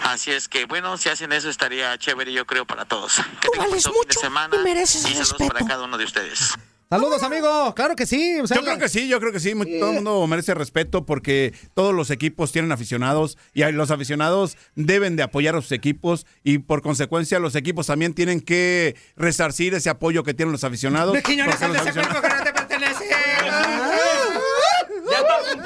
[0.03, 3.17] Así es que, bueno, si hacen eso estaría chévere, yo creo, para todos.
[3.41, 5.53] Que tengan vales buen fin de semana y y saludos respeto.
[5.53, 6.55] para cada uno de ustedes.
[6.91, 7.75] Saludos, amigo.
[7.75, 8.39] Claro que sí.
[8.41, 9.53] o sea, Yo creo que sí, yo creo que sí.
[9.79, 15.15] Todo el mundo merece respeto porque todos los equipos tienen aficionados y los aficionados deben
[15.17, 19.91] de apoyar a sus equipos y por consecuencia los equipos también tienen que resarcir ese
[19.91, 21.15] apoyo que tienen los aficionados.
[21.15, 23.05] Los aficionados- que no te pertenece.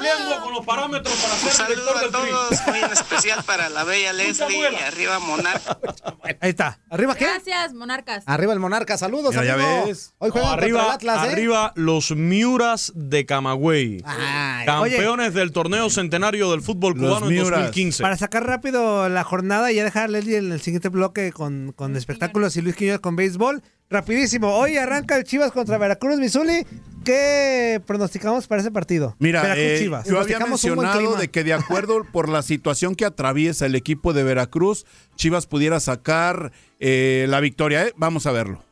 [0.03, 3.83] Cumpliendo con los parámetros para ser Saludos director a todos, muy en especial para la
[3.83, 5.77] bella Leslie y arriba Monarca.
[6.23, 6.79] Ahí está.
[6.89, 7.25] ¿Arriba qué?
[7.25, 8.23] Gracias, monarcas.
[8.27, 8.97] Arriba el Monarca.
[8.97, 10.13] Saludos, Mira, ya ves.
[10.17, 11.31] Hoy juegan No, contra el arriba, Atlas, ¿eh?
[11.31, 14.01] arriba los Miuras de Camagüey.
[14.05, 17.59] Ay, Campeones del torneo centenario del fútbol Los cubano en Miuras.
[17.61, 18.03] 2015.
[18.03, 21.73] Para sacar rápido la jornada y ya dejar a Leslie en el siguiente bloque con,
[21.75, 23.61] con espectáculos y Luis Quiñones con béisbol.
[23.93, 26.65] Rapidísimo, hoy arranca el Chivas contra Veracruz, Missouri.
[27.05, 29.15] ¿Qué pronosticamos para ese partido?
[29.19, 30.07] Mira, eh, Chivas.
[30.07, 34.23] yo había mencionado de que de acuerdo por la situación que atraviesa el equipo de
[34.23, 37.85] Veracruz, Chivas pudiera sacar eh, la victoria.
[37.85, 37.93] ¿eh?
[37.95, 38.63] Vamos a verlo.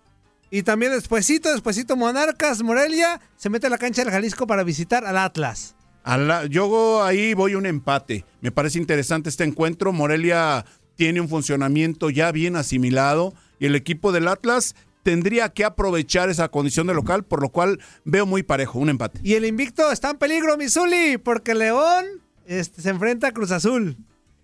[0.49, 5.05] Y también despuesito, despuesito Monarcas, Morelia, se mete a la cancha del Jalisco para visitar
[5.05, 5.75] al Atlas.
[6.03, 8.25] A la- yo ahí voy un empate.
[8.41, 9.93] Me parece interesante este encuentro.
[9.93, 10.65] Morelia
[10.95, 16.49] tiene un funcionamiento ya bien asimilado y el equipo del Atlas tendría que aprovechar esa
[16.49, 19.19] condición de local, por lo cual veo muy parejo, un empate.
[19.23, 22.05] Y el invicto está en peligro, Misuli, porque León
[22.45, 23.97] este, se enfrenta a Cruz Azul.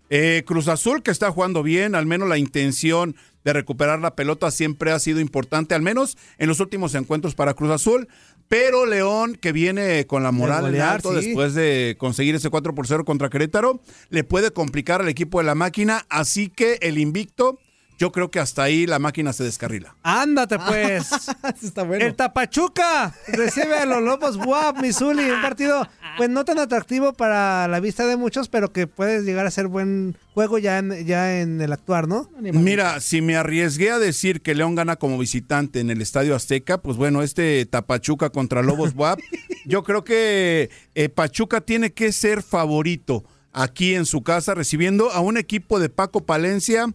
[0.10, 4.52] Eh, Cruz Azul que está jugando bien, al menos la intención de recuperar la pelota
[4.52, 8.08] siempre ha sido importante, al menos en los últimos encuentros para Cruz Azul.
[8.48, 11.28] Pero León, que viene con la moral en golear, alto sí.
[11.28, 15.46] después de conseguir ese 4 por 0 contra Querétaro, le puede complicar al equipo de
[15.46, 16.06] la máquina.
[16.08, 17.60] Así que el invicto,
[17.98, 19.96] yo creo que hasta ahí la máquina se descarrila.
[20.04, 21.10] Ándate pues.
[21.64, 22.06] Está bueno.
[22.06, 25.30] El Tapachuca recibe a los Lobos Buap, Misuli.
[25.30, 25.88] Un partido,
[26.18, 29.68] pues no tan atractivo para la vista de muchos, pero que puede llegar a ser
[29.68, 32.30] buen juego ya en, ya en el actuar, ¿no?
[32.40, 36.80] Mira, si me arriesgué a decir que León gana como visitante en el Estadio Azteca,
[36.80, 39.20] pues bueno, este Tapachuca contra Lobos WAP,
[39.66, 45.20] yo creo que eh, Pachuca tiene que ser favorito aquí en su casa, recibiendo a
[45.20, 46.86] un equipo de Paco Palencia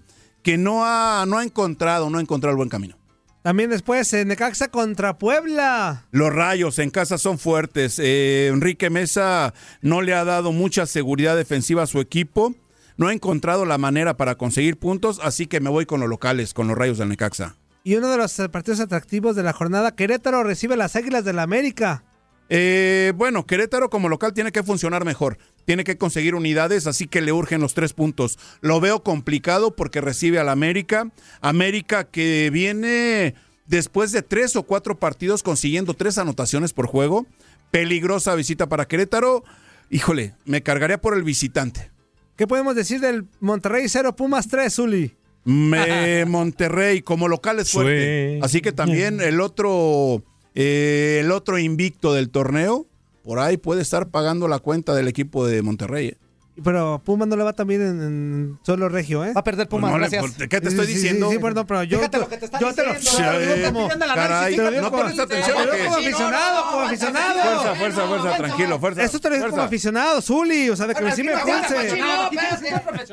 [0.43, 2.97] que no ha, no ha encontrado, no ha encontrado el buen camino.
[3.43, 6.07] También después, Necaxa contra Puebla.
[6.13, 7.99] Los rayos en casa son fuertes.
[7.99, 12.55] Eh, Enrique Mesa no le ha dado mucha seguridad defensiva a su equipo.
[12.97, 16.55] No ha encontrado la manera para conseguir puntos, así que me voy con los locales,
[16.55, 17.57] con los rayos del Necaxa.
[17.83, 21.37] Y uno de los partidos atractivos de la jornada, Querétaro recibe a las Águilas del
[21.37, 22.05] la América.
[22.49, 25.39] Eh, bueno, Querétaro como local tiene que funcionar mejor.
[25.65, 28.39] Tiene que conseguir unidades, así que le urgen los tres puntos.
[28.61, 31.11] Lo veo complicado porque recibe al América.
[31.41, 33.35] América que viene
[33.67, 37.27] después de tres o cuatro partidos consiguiendo tres anotaciones por juego.
[37.71, 39.45] Peligrosa visita para Querétaro.
[39.91, 41.91] Híjole, me cargaría por el visitante.
[42.37, 45.15] ¿Qué podemos decir del Monterrey 0 Pumas 3, Zuli?
[45.45, 48.37] Me Monterrey como local es fuerte.
[48.37, 48.41] Sí.
[48.43, 50.23] Así que también el otro,
[50.55, 52.87] eh, el otro invicto del torneo,
[53.23, 56.09] por ahí puede estar pagando la cuenta del equipo de Monterrey.
[56.09, 56.19] ¿eh?
[56.63, 59.33] Pero Pumas no le va también en, en solo regio, ¿eh?
[59.33, 60.49] Va a perder Pumas, Pues no le- gracias.
[60.51, 61.29] ¿qué te estoy Sí, sí, diciendo?
[61.31, 63.89] Sí, sí, perdón, pero yo, Fíjate lo que te están yo te lo, diciendo.
[63.89, 66.71] yo te lo caray, te lo digo ¿no pones atención te lo digo como aficionado,
[66.71, 67.43] como aficionado.
[67.43, 69.03] Fuerza, fuerza, fuerza, tranquilo, fuerza.
[69.03, 72.01] Esto te lo digo como aficionado, Zuli, o sea, de que me sí me pulse.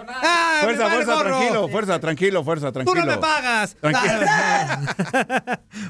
[0.08, 3.06] Ah, Fuerza, fuerza, tranquilo, fuerza, tranquilo, fuerza, Tú tranquilo.
[3.06, 3.76] no me pagas.
[3.80, 4.16] Tranquilo.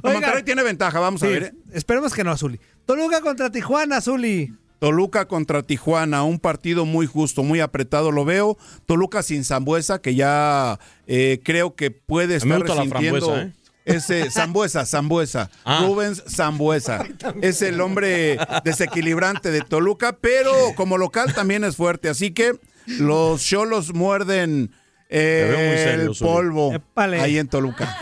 [0.04, 1.44] Monterrey tiene ventaja, vamos a ver.
[1.44, 1.54] ¿eh?
[1.74, 2.60] Esperemos que no, Zuli.
[2.86, 4.54] Toluca contra Tijuana, Zuli.
[4.80, 8.58] Toluca contra Tijuana, un partido muy justo, muy apretado lo veo.
[8.86, 13.52] Toluca sin Zambuesa, que ya eh, creo que puede me estar resintiendo ¿eh?
[13.86, 15.84] ese Zambuesa, Zambuesa, Ah.
[15.86, 17.06] Rubens Zambuesa.
[17.42, 22.54] Es el hombre desequilibrante de Toluca, pero como local también es fuerte, así que
[22.88, 24.72] los cholos muerden
[25.10, 27.20] eh, serio, el polvo Épale.
[27.20, 27.98] ahí en Toluca.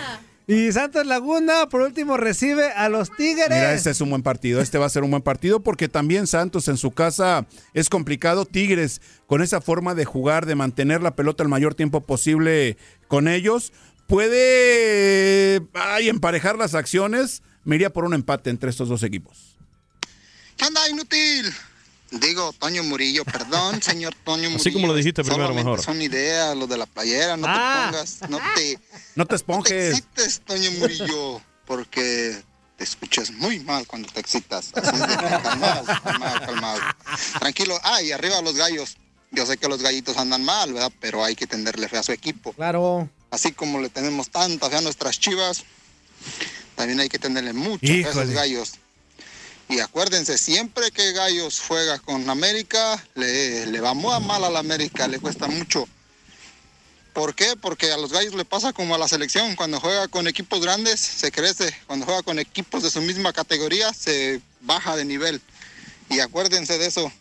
[0.50, 3.50] Y Santos Laguna, por último, recibe a los Tigres.
[3.50, 4.62] Mira, este es un buen partido.
[4.62, 8.45] Este va a ser un buen partido porque también Santos en su casa es complicado.
[8.45, 12.78] Tigres, con esa forma de jugar, de mantener la pelota el mayor tiempo posible
[13.10, 13.74] con ellos,
[14.08, 17.43] puede ay, emparejar las acciones.
[17.66, 19.58] Me iría por un empate entre estos dos equipos.
[20.56, 21.54] ¿Qué onda, inútil?
[22.12, 24.58] Digo, Toño Murillo, perdón, señor Toño Murillo.
[24.62, 25.82] Así como lo dijiste primero, mejor.
[25.82, 27.89] Son ideas, los de la playera, no Ah.
[27.91, 28.80] te pongas, no te,
[29.16, 29.89] No te te esponjes.
[29.97, 32.41] excites, Toño Murillo, porque
[32.78, 34.72] te escuchas muy mal cuando te excitas.
[34.76, 36.80] Así es de calmado, calmado, calmado.
[37.39, 37.78] Tranquilo.
[37.84, 38.97] Ah, y arriba los gallos.
[39.32, 40.91] Yo sé que los gallitos andan mal, ¿verdad?
[41.01, 42.53] Pero hay que tenerle fe a su equipo.
[42.53, 43.10] Claro.
[43.32, 45.66] Así como le tenemos tanta fe a nuestras chivas,
[46.76, 48.74] también hay que tenerle mucha fe a esos gallos.
[49.70, 54.59] Y acuérdense, siempre que Gallos juega con América, le, le va muy mal a la
[54.59, 55.88] América, le cuesta mucho.
[57.11, 57.55] ¿Por qué?
[57.59, 60.99] Porque a los Gallos le pasa como a la selección, cuando juega con equipos grandes
[60.99, 65.41] se crece, cuando juega con equipos de su misma categoría se baja de nivel.
[66.09, 67.11] Y acuérdense de eso.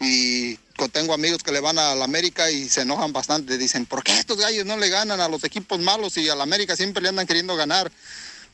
[0.00, 0.56] Y
[0.88, 4.18] tengo amigos que le van a la América y se enojan bastante, dicen, ¿por qué
[4.18, 7.10] estos gallos no le ganan a los equipos malos y a la América siempre le
[7.10, 7.92] andan queriendo ganar?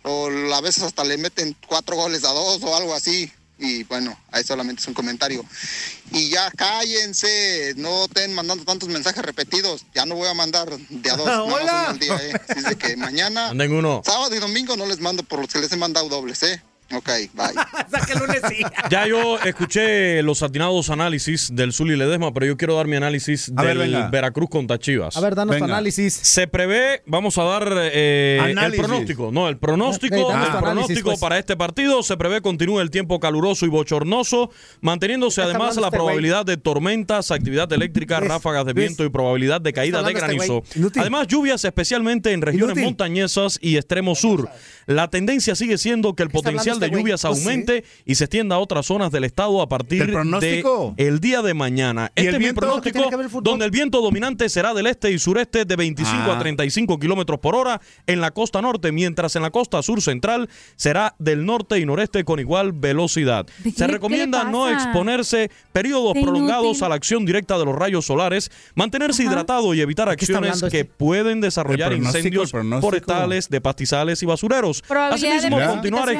[0.07, 3.31] O a veces hasta le meten cuatro goles a dos o algo así.
[3.59, 5.43] Y bueno, ahí solamente es un comentario.
[6.13, 9.87] Y ya cállense, no estén mandando tantos mensajes repetidos.
[9.95, 11.63] Ya no voy a mandar de a dos, nada más Hola.
[11.65, 12.33] uno al día, ¿eh?
[12.49, 14.03] Así es de que mañana, uno.
[14.05, 16.63] sábado y domingo no les mando por los que les he mandado dobles, ¿eh?
[16.95, 17.47] Ok, bye.
[18.91, 23.53] Ya yo escuché los atinados análisis del Zuli Ledesma, pero yo quiero dar mi análisis
[23.57, 24.11] A del.
[24.11, 25.17] Veracruz contra Chivas.
[25.17, 25.67] A ver, danos Venga.
[25.67, 26.15] análisis.
[26.15, 29.31] Se prevé, vamos a dar eh, el pronóstico.
[29.33, 31.21] No, el pronóstico, el análisis, pronóstico pues.
[31.21, 32.03] para este partido.
[32.03, 36.45] Se prevé continúe el tiempo caluroso y bochornoso, manteniéndose ¿Qué está además la este probabilidad
[36.45, 40.63] de tormentas, actividad eléctrica, ráfagas de viento y probabilidad de caída de este granizo.
[40.97, 42.85] Además, lluvias especialmente en regiones Inútil.
[42.85, 44.49] montañesas y extremo sur.
[44.87, 47.27] La tendencia sigue siendo que el ¿Qué de este lluvias sí.
[47.27, 50.95] aumente y se extienda a otras zonas del estado a partir ¿El pronóstico?
[50.97, 52.11] de el día de mañana.
[52.17, 52.61] ¿Y Este el es mi viento?
[52.61, 53.11] pronóstico
[53.43, 56.37] donde el viento dominante será del este y sureste de 25 Ah.
[56.37, 60.49] a 35 kilómetros por hora en la costa norte, mientras en la costa sur central
[60.77, 63.47] será del norte y noreste con igual velocidad.
[63.65, 66.85] ¿De qué Se recomienda no exponerse periodos Qué prolongados inútil.
[66.85, 70.85] a la acción directa de los rayos solares, mantenerse hidratado y evitar acciones que este?
[70.85, 74.83] pueden desarrollar incendios forestales, de pastizales y basureros.
[74.89, 76.15] Asimismo, continuar Qué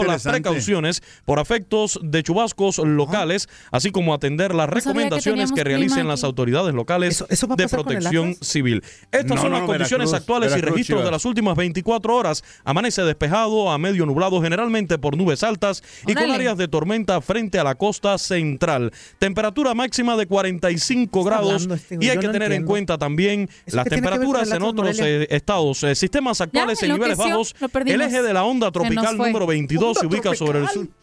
[0.00, 5.52] las precauciones por efectos de chubascos locales, así como atender las No sabía que recomendaciones
[5.52, 8.82] que, realicen las autoridades locales ¿Eso- eso va a de protección civil.
[9.10, 12.42] Estas No, son no, las condiciones Veracruz, actuales y registros de las últimas 24 horas.
[12.64, 17.58] Amanece despejado a medio nublado, generalmente por nubes altas y con áreas de tormenta frente
[17.58, 18.92] a la costa central.
[19.18, 23.48] Temperatura máxima de 45 está grados este y hay que no tener en cuenta también
[23.66, 25.82] ¿Eso las temperaturas en otros eh, estados.
[25.82, 27.54] Eh, sistemas actuales en niveles bajos.
[27.84, 30.88] El eje de la onda tropical número 22 se ¿Onda ubica sobre el sur.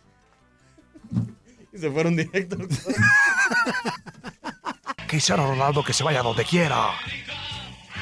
[1.72, 2.58] Y se fueron directo.
[5.08, 6.90] Cristiano Ronaldo que se vaya donde quiera.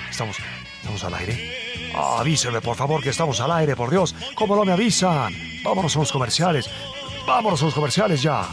[0.09, 0.37] Estamos,
[0.79, 1.91] estamos al aire.
[1.93, 4.15] Avíseme, por favor, que estamos al aire, por Dios.
[4.35, 5.33] ¿Cómo no me avisan?
[5.63, 6.69] Vámonos a los comerciales.
[7.27, 8.47] Vámonos a los comerciales ya.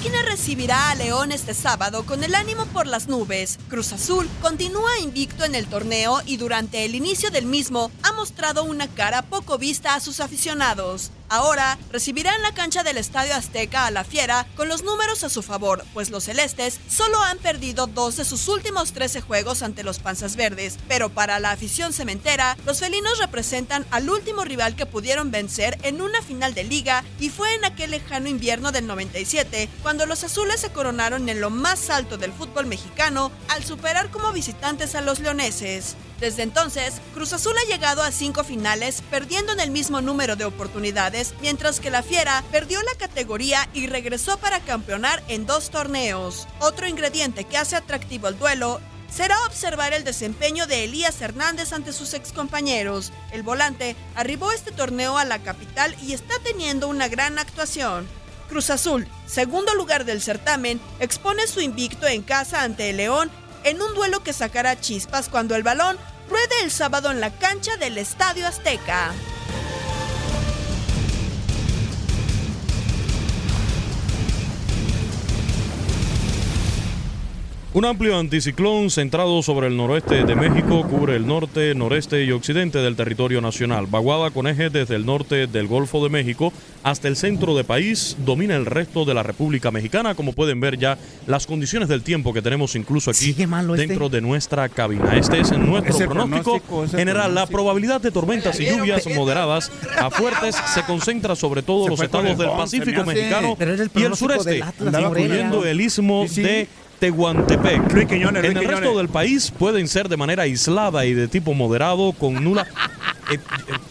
[0.00, 3.58] Máquina recibirá a León este sábado con el ánimo por las nubes.
[3.68, 8.64] Cruz Azul continúa invicto en el torneo y durante el inicio del mismo ha mostrado
[8.64, 11.10] una cara poco vista a sus aficionados.
[11.32, 15.28] Ahora recibirá en la cancha del Estadio Azteca a la Fiera con los números a
[15.28, 19.84] su favor, pues los celestes solo han perdido dos de sus últimos 13 juegos ante
[19.84, 24.86] los Panzas Verdes, pero para la afición cementera, los felinos representan al último rival que
[24.86, 29.68] pudieron vencer en una final de liga y fue en aquel lejano invierno del 97
[29.82, 34.32] cuando los azules se coronaron en lo más alto del fútbol mexicano al superar como
[34.32, 35.96] visitantes a los leoneses.
[36.20, 40.44] Desde entonces, Cruz Azul ha llegado a cinco finales, perdiendo en el mismo número de
[40.44, 46.46] oportunidades, mientras que la Fiera perdió la categoría y regresó para campeonar en dos torneos.
[46.60, 48.80] Otro ingrediente que hace atractivo el duelo
[49.10, 53.12] será observar el desempeño de Elías Hernández ante sus excompañeros.
[53.32, 58.06] El volante arribó este torneo a la capital y está teniendo una gran actuación.
[58.50, 63.30] Cruz Azul, segundo lugar del certamen, expone su invicto en casa ante el León
[63.62, 65.96] en un duelo que sacará chispas cuando el balón
[66.28, 69.12] ruede el sábado en la cancha del Estadio Azteca.
[77.72, 82.80] Un amplio anticiclón centrado sobre el noroeste de México cubre el norte, noreste y occidente
[82.80, 83.86] del territorio nacional.
[83.86, 86.52] Vaguada con eje desde el norte del Golfo de México
[86.82, 90.16] hasta el centro del país, domina el resto de la República Mexicana.
[90.16, 90.98] Como pueden ver ya,
[91.28, 93.46] las condiciones del tiempo que tenemos incluso aquí este.
[93.76, 95.16] dentro de nuestra cabina.
[95.16, 97.36] Este es nuestro Es pronóstico, pronóstico, es general.
[97.36, 102.00] La probabilidad de tormentas y lluvias moderadas a fuertes se concentra sobre todos Se los
[102.00, 106.42] estados el del Pacífico mexicano el y el sureste, incluyendo el istmo Sí, sí.
[106.42, 106.68] de
[107.00, 107.92] Tehuantepec.
[107.92, 108.96] Luis Quiñones, en Luis el resto Quiñones.
[108.98, 112.66] del país pueden ser de manera aislada y de tipo moderado con nula.
[113.32, 113.38] Eh,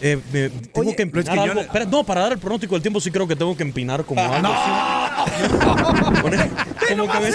[0.02, 1.60] eh, eh, tengo Oye, que empinar algo.
[1.62, 4.20] Espera, no, para dar el pronóstico del tiempo sí creo que tengo que empinar como
[4.34, 5.54] algo así.
[6.20, 6.50] Poner-
[6.90, 7.30] como que me-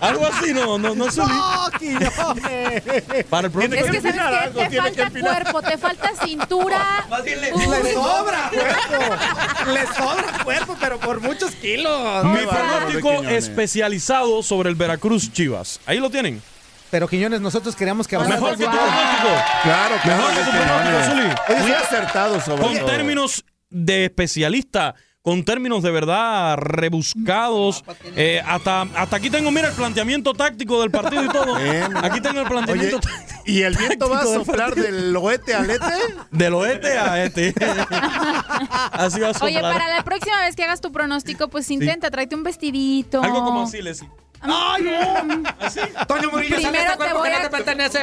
[0.00, 1.28] algo así, no, no, no Zuli.
[1.28, 3.24] ¡No, Quiñones!
[3.30, 3.84] Para el pronóstico.
[3.84, 5.42] Es que sabes algo, que te tiene que falta empinar.
[5.42, 7.06] cuerpo, te falta cintura.
[7.24, 9.72] Le sobra cuerpo.
[9.72, 12.24] Le sobra cuerpo, pero por muchos kilos.
[12.24, 15.80] Mi pronóstico especializado sobre el Veracruz Chivas.
[15.86, 16.42] Ahí lo tienen.
[16.90, 19.28] Pero Quiñones, nosotros queríamos que hablaras Mejor que tu pronóstico.
[19.64, 20.22] Claro, claro.
[20.22, 21.60] Mejor que tu pronóstico, Zuli.
[21.62, 22.86] Muy acertado sobre con todo.
[22.86, 24.94] términos de especialista,
[25.26, 27.82] con términos de verdad rebuscados.
[28.14, 31.56] Eh, hasta, hasta aquí tengo, mira, el planteamiento táctico del partido y todo.
[31.56, 31.96] Bien.
[31.96, 34.86] Aquí tengo el Oye, planteamiento táctico ¿y el viento va a del soplar partido.
[34.86, 35.84] del oeste al este?
[36.30, 37.54] del oeste a este.
[38.92, 39.50] Así va a soplar.
[39.50, 43.20] Oye, para la próxima vez que hagas tu pronóstico, pues intenta, tráete un vestidito.
[43.20, 44.08] Algo como así, Leslie.
[44.40, 46.06] ¡Ay, no!
[46.06, 47.98] Toño Murillo, Primero saca este te cuerpo que a- no te pertenece.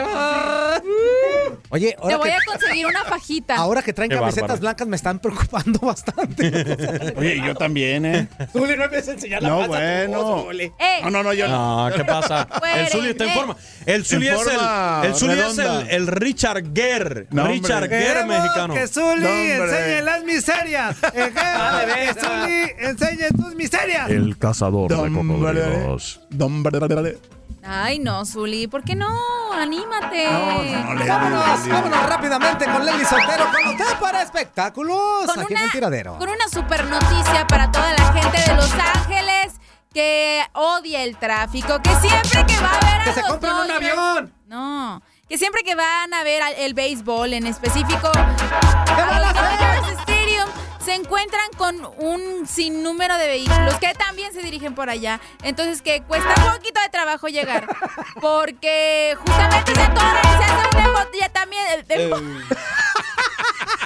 [1.70, 3.56] Oye, Te ahora voy que, a conseguir una fajita.
[3.56, 4.62] ahora que traen Qué camisetas bárbaro.
[4.62, 7.14] blancas me están preocupando bastante.
[7.18, 8.28] Oye, yo también, ¿eh?
[8.52, 10.24] Zuli, no empieces a enseñar la No, panza a tu bueno.
[10.24, 10.64] voz, Zuli.
[10.80, 11.00] ¡Eh!
[11.04, 11.90] No, no, no, yo no.
[11.90, 12.48] No, ¿qué pasa?
[12.76, 13.56] El Zuli está en forma.
[13.86, 17.28] El Zuli es el, el, Zuli es el, el Richard Gere.
[17.32, 17.48] No.
[17.48, 18.74] Richard Gere mexicano.
[18.74, 20.96] que Zuli No, enseñe las miserias.
[21.14, 24.10] Eh, Queremos que Zuli enseñe tus miserias.
[24.10, 26.22] El cazador de cocodrilos.
[27.66, 29.08] Ay, no, Zuli, ¿por qué no?
[29.54, 30.30] Anímate.
[30.30, 35.72] No, Vámonos, vámonos rápidamente con Leli Soltero con usted para espectáculos Con aquí en el
[35.72, 36.18] tiradero.
[36.18, 39.54] Con una super noticia para toda la gente de Los Ángeles
[39.94, 43.72] que odia el tráfico, que siempre que va a ver a ¡Que se compren un
[43.72, 44.34] avión!
[44.48, 49.63] No, que siempre que van a ver el béisbol en específico a los Dodgers Stadium
[50.84, 55.20] se encuentran con un sinnúmero de vehículos que también se dirigen por allá.
[55.44, 57.68] Entonces que cuesta un poquito de trabajo llegar.
[58.20, 61.64] Porque justamente se atoran y se hace una embotella también.
[61.70, 62.44] eh, embo-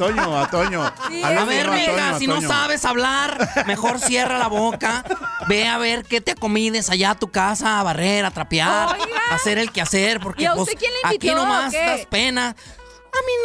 [0.00, 0.92] Toño, a Toño.
[1.08, 5.04] Sí, a ver, Toño, a si no sabes hablar, mejor cierra la boca.
[5.46, 8.96] Ve a ver qué te acomides allá a tu casa, a barrer, a trapear,
[9.30, 12.56] a hacer el quehacer, porque ¿Y a pues, usted quién le aquí nomás das pena.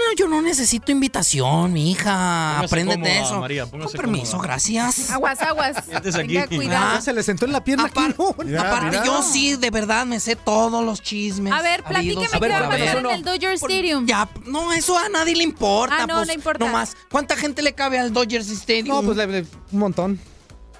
[0.08, 2.60] No, yo no necesito invitación, mi hija.
[2.60, 3.40] Apréndete cómoda, eso.
[3.40, 4.48] María, Con permiso, cómoda.
[4.48, 5.10] gracias.
[5.12, 5.78] Aguas, aguas.
[5.78, 6.38] Aquí.
[6.56, 7.02] cuidado.
[7.02, 8.00] Se le sentó en la pierna aquí.
[8.18, 8.60] no.
[8.60, 11.52] Aparte, yo sí, de verdad, me sé todos los chismes.
[11.54, 14.06] A ver, platíqueme qué va a pasar en el Dodger Stadium.
[14.06, 15.96] Ya, no, eso a nadie le importa.
[16.04, 16.66] Ah, no, pues, no importa.
[16.66, 18.88] Nomás, ¿cuánta gente le cabe al Dodgers Stadium?
[18.98, 20.20] No, pues le- le- un montón.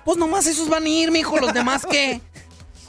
[0.04, 2.22] Pues nomás esos van a ir, mijo, los demás qué.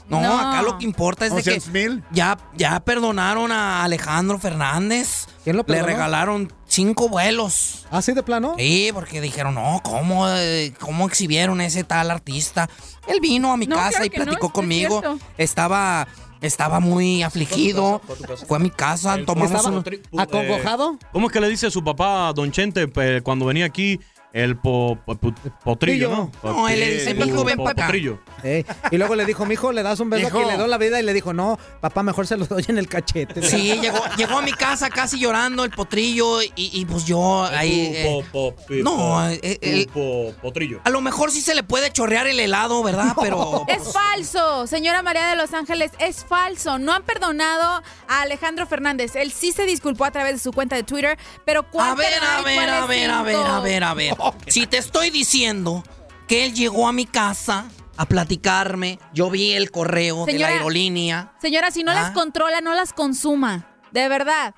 [0.09, 0.39] No, No.
[0.39, 2.03] acá lo que importa es de que 200 mil.
[2.11, 5.27] ya, ya perdonaron a Alejandro Fernández.
[5.43, 7.85] ¿Quién lo Le regalaron cinco vuelos.
[7.91, 8.55] ¿Así de plano?
[8.57, 12.69] Sí, porque dijeron, no, ¿cómo, eh, cómo exhibieron ese tal artista?
[13.07, 15.01] Él vino a mi No, casa claro y no, platicó es conmigo.
[15.37, 16.07] Estaba,
[16.41, 18.01] estaba muy afligido.
[18.47, 19.69] Fue a mi casa, tomamos ¿Estaba
[20.11, 20.19] un...
[20.19, 20.97] acongojado?
[21.11, 23.99] ¿Cómo es que le dice su papá, Don Chente, pe- cuando venía aquí,
[24.33, 25.33] el po- po- po-
[25.63, 26.31] potrillo, ¿no?
[26.43, 27.85] No, él le dice, El "Mijo, ven po- pa' acá".
[27.85, 28.19] potrillo.
[28.43, 30.39] Eh, Y luego le dijo, mijo, le das un beso Mijo.
[30.39, 32.77] aquí, le doy la vida y le dijo, no, papá, mejor se lo doy en
[32.77, 33.41] el cachete.
[33.41, 37.91] Sí, llegó, llegó a mi casa casi llorando el potrillo y, y, pues yo ahí...
[37.95, 40.81] eh, Po- po- pi- no, eh, po- potrillo.
[40.83, 43.15] a lo mejor sí se le puede chorrear el helado, ¿verdad?
[43.21, 43.65] Pero...
[43.67, 46.77] Es falso, señora María de Los Ángeles, es falso.
[46.79, 49.15] No han perdonado a Alejandro Fernández.
[49.15, 52.13] Él sí se disculpó a través de su cuenta de Twitter, pero ¿cuál A ver,
[52.23, 54.15] a ver, a ver, a ver, a ver, a ver.
[54.47, 55.83] Si te estoy diciendo
[56.27, 57.65] que él llegó a mi casa
[57.97, 61.33] a platicarme, yo vi el correo de la aerolínea.
[61.41, 62.13] Señora, si no las Ah.
[62.13, 63.67] controla, no las consuma.
[63.91, 64.53] De verdad.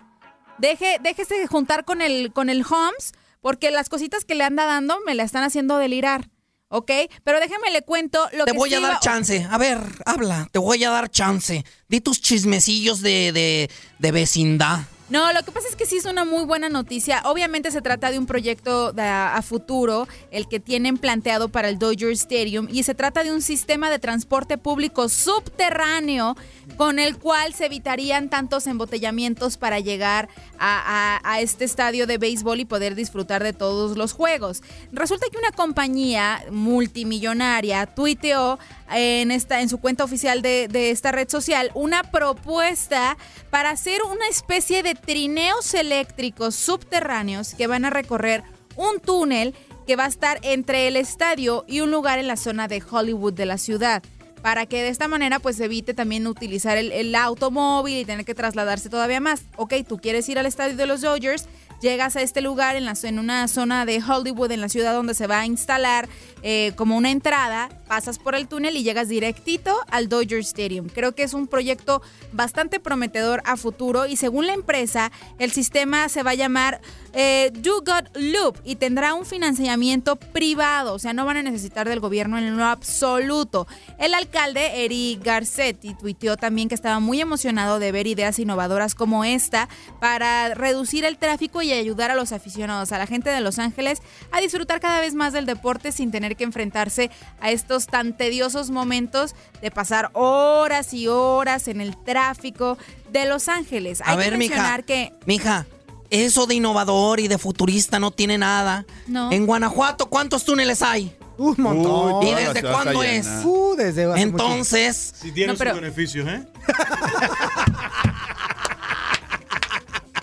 [0.58, 4.66] Deje, déjese de juntar con el, con el Homes, porque las cositas que le anda
[4.66, 6.30] dando me la están haciendo delirar.
[6.72, 6.92] ¿Ok?
[7.24, 9.48] Pero déjeme le cuento lo Te que voy sí a dar iba- chance.
[9.50, 10.48] A ver, habla.
[10.52, 11.66] Te voy a dar chance.
[11.88, 14.82] Di tus chismecillos de, de, de vecindad.
[15.10, 17.24] No, lo que pasa es que sí es una muy buena noticia.
[17.26, 22.12] Obviamente se trata de un proyecto a futuro, el que tienen planteado para el Dodger
[22.12, 26.38] Stadium, y se trata de un sistema de transporte público subterráneo
[26.78, 30.30] con el cual se evitarían tantos embotellamientos para llegar
[30.60, 34.62] a este estadio de béisbol y poder disfrutar de todos los juegos.
[34.92, 38.60] Resulta que una compañía multimillonaria tuiteó
[38.92, 43.18] en, esta, en su cuenta oficial de, de esta red social una propuesta
[43.50, 48.44] para hacer una especie de trineos eléctricos subterráneos que van a recorrer
[48.76, 49.54] un túnel
[49.88, 53.34] que va a estar entre el estadio y un lugar en la zona de Hollywood
[53.34, 54.04] de la ciudad.
[54.42, 58.36] Para que de esta manera pues evite también utilizar el, el automóvil y tener que
[58.36, 59.42] trasladarse todavía más.
[59.58, 61.48] Ok, tú quieres ir al estadio de los Dodgers,
[61.82, 65.14] llegas a este lugar en, la, en una zona de Hollywood, en la ciudad donde
[65.14, 66.08] se va a instalar
[66.42, 70.88] eh, como una entrada, pasas por el túnel y llegas directito al Dodger Stadium.
[70.88, 72.02] Creo que es un proyecto
[72.32, 76.82] bastante prometedor a futuro y según la empresa, el sistema se va a llamar
[77.14, 81.90] eh, Do God Loop y tendrá un financiamiento privado, o sea, no van a necesitar
[81.90, 83.68] del gobierno en lo absoluto.
[83.98, 89.26] El alcalde Eric Garcetti tuiteó también que estaba muy emocionado de ver ideas innovadoras como
[89.26, 89.68] esta
[90.00, 94.02] para reducir el tráfico y ayudar a los aficionados, a la gente de Los Ángeles,
[94.32, 97.12] a disfrutar cada vez más del deporte sin tener que enfrentarse
[97.42, 102.78] a estos tan tediosos momentos de pasar horas y horas en el tráfico
[103.12, 104.02] de Los Ángeles.
[104.02, 104.56] A Hay ver, que mija.
[104.56, 105.66] mencionar que Mija,
[106.10, 108.86] eso de innovador y de futurista no tiene nada.
[109.08, 109.32] No.
[109.32, 111.16] En Guanajuato, ¿cuántos túneles hay?
[111.38, 112.28] Un montón.
[112.28, 113.26] ¿Y desde cuándo es?
[113.46, 116.46] Uh, desde hace Entonces, Si tiene No, pero- sus beneficios, ¿eh?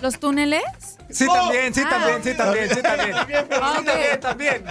[0.01, 0.61] los túneles.
[1.09, 1.89] Sí, también, sí, Ah.
[1.89, 3.15] también, sí, también, sí, también.
[3.49, 4.63] También, también.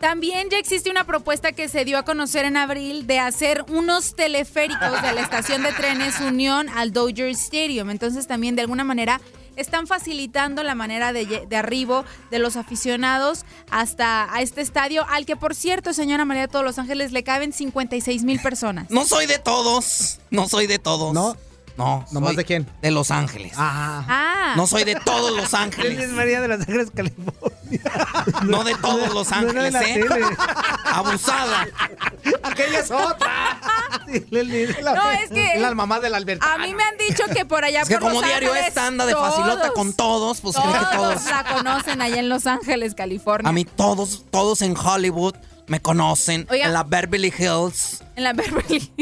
[0.00, 4.14] También ya existe una propuesta que se dio a conocer en abril de hacer unos
[4.14, 7.88] teleféricos de la estación de trenes Unión al Dodger Stadium.
[7.90, 9.20] Entonces también de alguna manera
[9.56, 15.24] están facilitando la manera de, de arribo de los aficionados hasta a este estadio, al
[15.24, 18.90] que por cierto, señora María de todos los Ángeles, le caben 56 mil personas.
[18.90, 20.18] no soy de todos.
[20.30, 21.14] No soy de todos.
[21.14, 21.36] ¿No?
[21.76, 22.04] No.
[22.10, 22.66] ¿Nomás de quién?
[22.82, 23.52] De Los Ángeles.
[23.56, 24.04] Ah.
[24.08, 26.10] Ah, No soy de todos Los Él es Ángeles.
[26.10, 27.46] María de los Ángeles, California.
[28.44, 29.94] No de todos Los No Ángeles, la ¿eh?
[30.08, 30.26] tele.
[30.84, 31.66] Abusada.
[32.42, 33.60] Aquella es otra.
[34.06, 36.46] No, es que- La mamá del Alberto.
[36.46, 38.68] A mí me han dicho que por allá Es que por como Los diario Ángeles,
[38.68, 41.24] esta anda de facilota con todos, pues cree que todos.
[41.26, 43.48] la conocen allá en Los Ángeles, California.
[43.48, 45.34] A mí todos, todos en Hollywood
[45.66, 46.46] me conocen.
[46.50, 46.66] Oiga.
[46.66, 48.92] En la Beverly Hills, En la Beverly.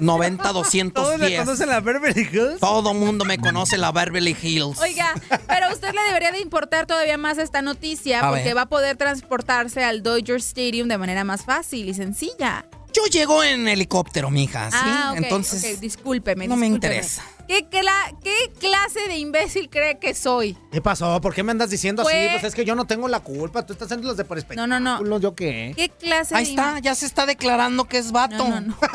[0.00, 1.40] 90 ¿Todos le 210.
[1.40, 2.60] conocen la Beverly Hills?
[2.60, 4.78] Todo mundo me conoce la Beverly Hills.
[4.80, 5.14] Oiga,
[5.48, 8.56] pero a usted le debería de importar todavía más esta noticia A porque ver.
[8.56, 12.64] va a poder transportarse al Dodger Stadium de manera más fácil y sencilla.
[12.92, 14.76] Yo llego en helicóptero, mija, ¿sí?
[14.80, 16.46] Ah, ok, Entonces, ok, discúlpeme.
[16.46, 17.22] no me interesa.
[17.48, 20.56] ¿Qué, cla- ¿Qué clase de imbécil cree que soy?
[20.70, 21.20] ¿Qué pasó?
[21.20, 22.14] ¿Por qué me andas diciendo así?
[22.30, 23.66] Pues es que yo no tengo la culpa.
[23.66, 24.66] Tú estás haciendo los de por espectáculo.
[24.66, 25.18] No, no, no.
[25.18, 25.72] ¿Yo qué?
[25.76, 28.36] ¿Qué clase Ahí de está, ya se está declarando que es vato.
[28.36, 28.76] No, no, no.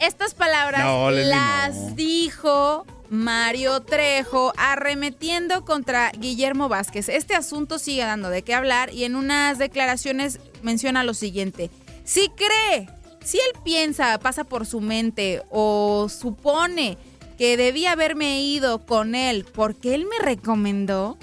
[0.00, 1.90] Estas palabras No, Leslie, las no.
[1.94, 7.08] dijo Mario Trejo arremetiendo contra Guillermo Vázquez.
[7.08, 11.70] Este asunto sigue dando de qué hablar y en unas declaraciones menciona lo siguiente.
[12.04, 12.88] Si cree,
[13.22, 16.98] si él piensa, pasa por su mente o supone
[17.38, 21.18] que debía haberme ido con él porque él me recomendó,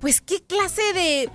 [0.00, 1.30] pues qué clase de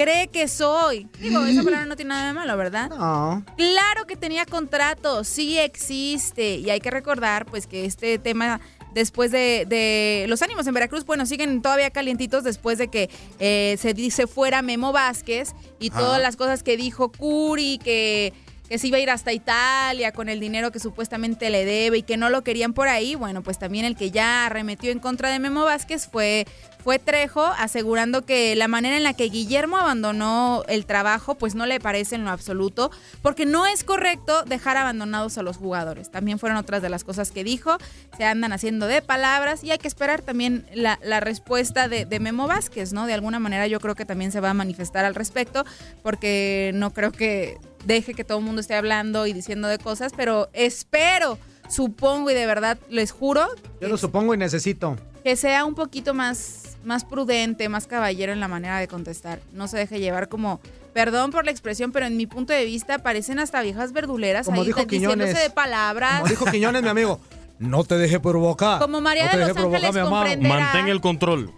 [0.00, 1.08] cree que soy.
[1.18, 2.88] Digo, esa palabra no tiene nada de malo, ¿verdad?
[2.90, 3.44] No.
[3.56, 6.56] Claro que tenía contrato, sí existe.
[6.56, 8.60] Y hay que recordar, pues, que este tema,
[8.94, 13.76] después de, de los ánimos en Veracruz, bueno, siguen todavía calientitos después de que eh,
[13.78, 18.32] se dice fuera Memo Vázquez y todas las cosas que dijo Curi, que
[18.70, 22.02] que se iba a ir hasta Italia con el dinero que supuestamente le debe y
[22.04, 25.28] que no lo querían por ahí, bueno, pues también el que ya arremetió en contra
[25.28, 26.46] de Memo Vázquez fue,
[26.78, 31.66] fue Trejo, asegurando que la manera en la que Guillermo abandonó el trabajo, pues no
[31.66, 32.92] le parece en lo absoluto,
[33.22, 36.12] porque no es correcto dejar abandonados a los jugadores.
[36.12, 37.76] También fueron otras de las cosas que dijo,
[38.16, 42.20] se andan haciendo de palabras y hay que esperar también la, la respuesta de, de
[42.20, 43.06] Memo Vázquez, ¿no?
[43.06, 45.64] De alguna manera yo creo que también se va a manifestar al respecto,
[46.04, 50.12] porque no creo que deje que todo el mundo esté hablando y diciendo de cosas,
[50.16, 53.46] pero espero, supongo y de verdad les juro
[53.80, 54.96] Yo lo supongo y necesito.
[55.24, 59.40] que sea un poquito más, más prudente, más caballero en la manera de contestar.
[59.52, 60.60] No se deje llevar como,
[60.92, 64.60] perdón por la expresión, pero en mi punto de vista parecen hasta viejas verduleras Como
[64.62, 66.16] ahí dijo de- diciéndose de palabras.
[66.20, 67.20] Como dijo Quiñones, mi amigo.
[67.58, 68.80] No te deje provocar.
[68.80, 70.22] Como María no de te Los deje provocar, Ángeles mi amado.
[70.24, 70.60] comprenderá.
[70.60, 71.52] Mantén el control.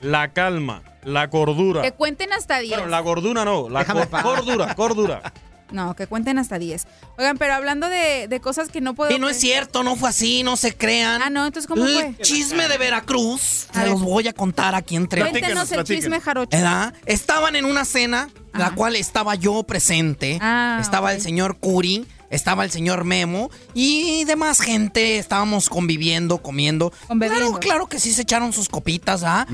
[0.00, 1.82] La calma, la cordura.
[1.82, 2.76] Que cuenten hasta 10.
[2.76, 5.32] Bueno, la gordura no, la Déjame cor- pa- cordura, cordura.
[5.70, 6.86] No, que cuenten hasta 10.
[7.18, 9.14] Oigan, pero hablando de, de cosas que no puedo...
[9.14, 11.20] Y no es cierto, no fue así, no se crean.
[11.20, 12.14] Ah, no, entonces ¿cómo El fue?
[12.22, 16.56] chisme de Veracruz, se los voy a contar aquí entre Cuéntenos el chisme jarocho.
[16.56, 16.94] ¿Verdad?
[17.04, 20.38] Estaban en una cena, la cual estaba yo presente.
[20.40, 25.18] Ah, estaba el señor Curi, estaba el señor Memo y demás gente.
[25.18, 26.92] Estábamos conviviendo, comiendo.
[27.18, 29.46] Claro, claro que sí se echaron sus copitas, ¿ah?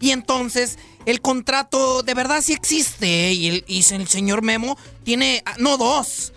[0.00, 5.42] Y entonces el contrato de verdad sí existe y el, y el señor Memo tiene,
[5.46, 6.32] ah, no dos.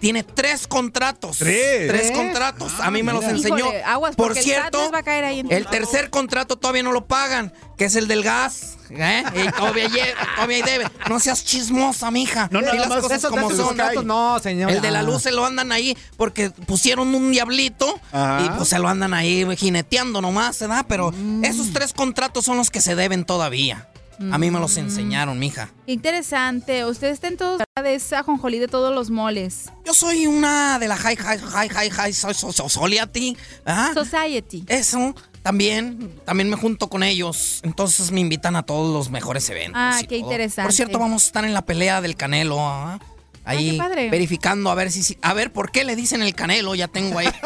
[0.00, 1.38] Tiene tres contratos.
[1.38, 1.88] Tres.
[1.88, 2.72] Tres contratos.
[2.80, 3.58] A mí me los enseñó.
[3.58, 6.82] Híjole, aguas, Por el cierto, les va a caer ahí en- el tercer contrato todavía
[6.82, 8.76] no lo pagan, que es el del gas.
[8.90, 9.24] ¿eh?
[9.34, 9.88] Y todavía,
[10.36, 10.86] todavía debe.
[11.08, 12.48] No seas chismosa, mija.
[12.52, 13.66] No, Di nada las más cosas como son.
[13.68, 14.70] contratos, no, señor.
[14.70, 15.02] El de la Ah.
[15.02, 18.42] luz se lo andan ahí porque pusieron un diablito Ajá.
[18.44, 20.84] y pues se lo andan ahí jineteando nomás, ¿verdad?
[20.88, 21.44] Pero Mm.
[21.44, 23.88] esos tres contratos son los que se deben todavía.
[24.32, 25.70] A mí me los enseñaron, mija.
[25.86, 26.84] Qué interesante.
[26.86, 29.70] Usted está en todos de esa jonjolí de todos los moles.
[29.84, 33.36] Yo soy una de la high, high, high, high, high so- so- so- society.
[33.66, 33.90] ¿ah?
[33.94, 34.64] Society.
[34.68, 37.60] Eso, también, también me junto con ellos.
[37.62, 39.74] Entonces me invitan a todos los mejores eventos.
[39.76, 40.30] Ah, qué todo.
[40.30, 40.66] interesante.
[40.66, 42.56] Por cierto, vamos a estar en la pelea del Canelo.
[42.60, 42.98] ¿ah?
[43.46, 44.10] Ahí qué padre.
[44.10, 47.28] verificando a ver si, a ver por qué le dicen el Canelo, ya tengo ahí.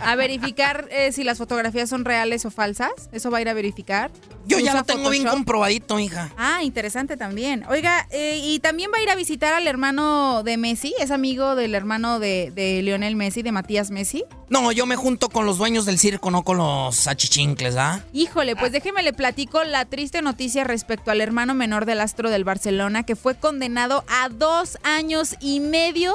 [0.00, 2.92] A verificar eh, si las fotografías son reales o falsas.
[3.12, 4.10] Eso va a ir a verificar.
[4.46, 6.32] Yo ya ¿Usa lo tengo bien comprobadito, hija.
[6.38, 7.66] Ah, interesante también.
[7.68, 11.54] Oiga, eh, y también va a ir a visitar al hermano de Messi, es amigo
[11.54, 14.24] del hermano de, de Lionel Messi, de Matías Messi.
[14.48, 18.02] No, yo me junto con los dueños del circo, no con los achichincles, ¿ah?
[18.14, 22.44] Híjole, pues déjeme le platico la triste noticia respecto al hermano menor del astro del
[22.44, 24.47] Barcelona, que fue condenado a dos
[24.82, 26.14] años y medio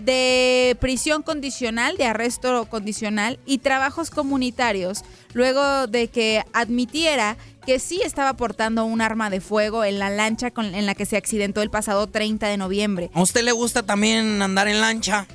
[0.00, 5.02] de prisión condicional, de arresto condicional y trabajos comunitarios,
[5.34, 10.50] luego de que admitiera que sí estaba portando un arma de fuego en la lancha
[10.50, 13.10] con- en la que se accidentó el pasado 30 de noviembre.
[13.12, 15.26] ¿A usted le gusta también andar en lancha?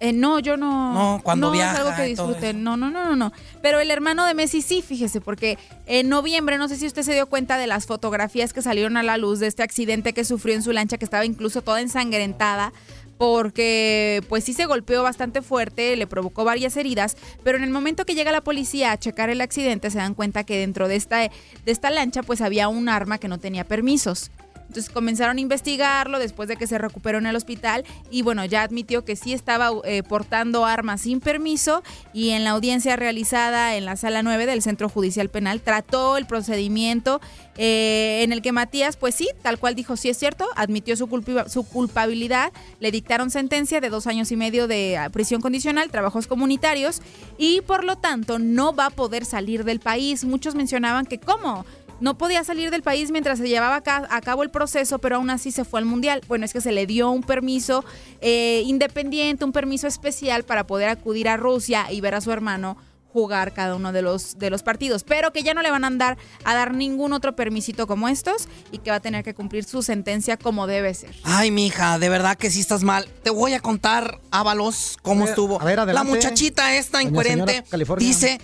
[0.00, 0.94] Eh, no, yo no.
[0.94, 2.54] No, cuando no viaja es algo que y todo disfrute.
[2.54, 3.32] No, no, no, no, no.
[3.62, 7.14] Pero el hermano de Messi sí, fíjese, porque en noviembre, no sé si usted se
[7.14, 10.54] dio cuenta de las fotografías que salieron a la luz de este accidente que sufrió
[10.54, 12.72] en su lancha, que estaba incluso toda ensangrentada.
[13.16, 18.04] Porque pues sí se golpeó bastante fuerte, le provocó varias heridas, pero en el momento
[18.04, 21.18] que llega la policía a checar el accidente se dan cuenta que dentro de esta,
[21.18, 21.32] de
[21.66, 24.30] esta lancha pues había un arma que no tenía permisos.
[24.68, 28.62] Entonces comenzaron a investigarlo después de que se recuperó en el hospital y bueno, ya
[28.62, 33.86] admitió que sí estaba eh, portando armas sin permiso y en la audiencia realizada en
[33.86, 37.20] la sala 9 del Centro Judicial Penal trató el procedimiento
[37.56, 41.08] eh, en el que Matías, pues sí, tal cual dijo, sí es cierto, admitió su,
[41.48, 46.26] su culpabilidad, le dictaron sentencia de dos años y medio de ah, prisión condicional, trabajos
[46.26, 47.02] comunitarios
[47.36, 50.24] y por lo tanto no va a poder salir del país.
[50.24, 51.64] Muchos mencionaban que cómo
[52.00, 55.16] no podía salir del país mientras se llevaba a ca- a cabo el proceso, pero
[55.16, 56.20] aún así se fue al mundial.
[56.28, 57.84] Bueno, es que se le dio un permiso
[58.20, 62.76] eh, independiente, un permiso especial para poder acudir a Rusia y ver a su hermano
[63.10, 65.86] jugar cada uno de los, de los partidos, pero que ya no le van a
[65.86, 69.64] andar a dar ningún otro permisito como estos y que va a tener que cumplir
[69.64, 71.16] su sentencia como debe ser.
[71.24, 73.08] Ay, mija, de verdad que sí estás mal.
[73.22, 75.60] Te voy a contar, Ábalos, cómo A ver, estuvo.
[75.60, 77.64] a ver, La muchachita esta Doña incoherente
[77.98, 78.40] dice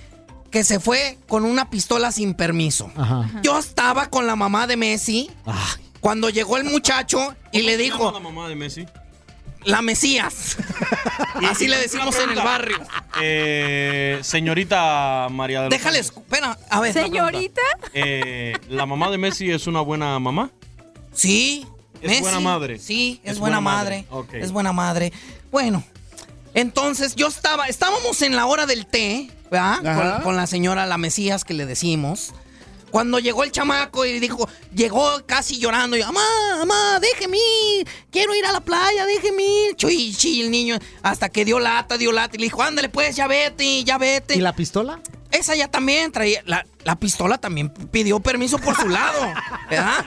[0.54, 2.88] que se fue con una pistola sin permiso.
[2.96, 3.28] Ajá.
[3.42, 5.28] Yo estaba con la mamá de Messi
[5.98, 8.86] cuando llegó el muchacho y le dijo, la mamá de Messi?
[9.64, 10.56] la Mesías.
[11.50, 12.78] Así le decimos en el barrio.
[13.20, 16.92] Eh, señorita María de los Déjales, espera, a ver.
[16.92, 17.60] Señorita.
[17.92, 20.52] Eh, ¿La mamá de Messi es una buena mamá?
[21.12, 21.66] Sí.
[22.00, 22.78] Es Messi, buena madre.
[22.78, 24.06] Sí, es, buena, madre.
[24.34, 25.12] Es buena madre.
[25.50, 25.82] Bueno,
[26.54, 30.14] entonces yo estaba, estábamos en la hora del té, ¿verdad?
[30.14, 32.32] Con, con la señora La Mesías que le decimos.
[32.94, 36.20] Cuando llegó el chamaco y dijo, llegó casi llorando, y mamá,
[36.58, 37.38] mamá, déjeme
[37.76, 39.74] ir, quiero ir a la playa, déjeme ir.
[39.74, 43.16] Chuy, chi, el niño, hasta que dio lata, dio lata, y le dijo, ándale pues,
[43.16, 44.36] ya vete, ya vete.
[44.36, 45.00] ¿Y la pistola?
[45.32, 49.20] Esa ya también traía, la, la pistola también pidió permiso por su lado,
[49.68, 50.04] ¿verdad?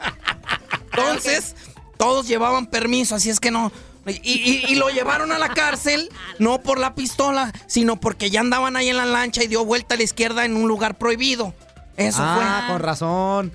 [0.96, 1.54] Entonces,
[1.98, 3.70] todos llevaban permiso, así es que no.
[4.06, 8.40] Y, y- y lo llevaron a la cárcel, no por la pistola, sino porque ya
[8.40, 11.54] andaban ahí en la lancha y dio vuelta a la izquierda en un lugar prohibido.
[11.96, 12.72] Eso ah, fue.
[12.74, 13.52] con razón.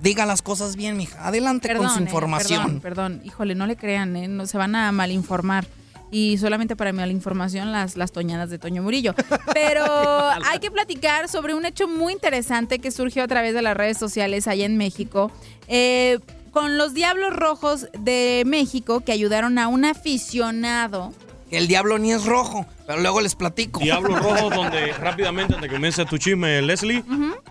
[0.00, 1.26] Diga las cosas bien, mija.
[1.26, 2.80] Adelante con su eh, información.
[2.80, 3.20] perdón, perdón.
[3.24, 4.28] Híjole, no le crean, ¿eh?
[4.28, 5.66] No, se van a malinformar.
[6.10, 9.14] Y solamente para malinformación, las, las toñadas de Toño Murillo.
[9.54, 9.84] Pero
[10.30, 13.98] hay que platicar sobre un hecho muy interesante que surgió a través de las redes
[13.98, 15.32] sociales allá en México.
[15.66, 16.20] Eh,
[16.56, 21.12] con los Diablos Rojos de México que ayudaron a un aficionado.
[21.50, 23.78] Que el diablo ni es rojo, pero luego les platico.
[23.80, 27.04] Diablos Rojos, donde rápidamente, antes de que comience tu chisme, Leslie,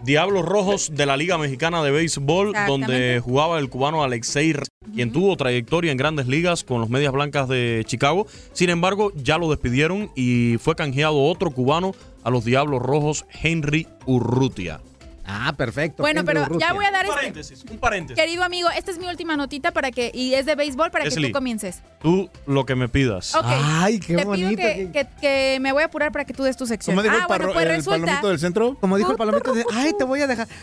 [0.04, 4.64] Diablos Rojos de la Liga Mexicana de Béisbol, donde jugaba el cubano Alexei, R-
[4.96, 8.26] quien tuvo trayectoria en grandes ligas con los Medias Blancas de Chicago.
[8.54, 11.94] Sin embargo, ya lo despidieron y fue canjeado otro cubano
[12.24, 14.82] a los Diablos Rojos, Henry Urrutia.
[15.28, 16.04] Ah, perfecto.
[16.04, 16.68] Bueno, Henry pero Urrutia.
[16.68, 17.16] ya voy a dar Un este.
[17.22, 18.22] paréntesis, un paréntesis.
[18.24, 20.12] Querido amigo, esta es mi última notita para que.
[20.14, 21.82] Y es de béisbol para que tú comiences.
[22.02, 23.34] Tú lo que me pidas.
[23.34, 23.46] Ok.
[23.48, 24.50] Ay, qué Te bonito.
[24.50, 26.96] pido que, que- que me voy a apurar para que tú des tu sección.
[26.96, 28.00] ¿Cómo dijo ah, el, bueno, pues el resulta.
[28.06, 28.78] palomito del centro?
[28.80, 30.48] Como dijo el palomito, de, ay, te voy a dejar.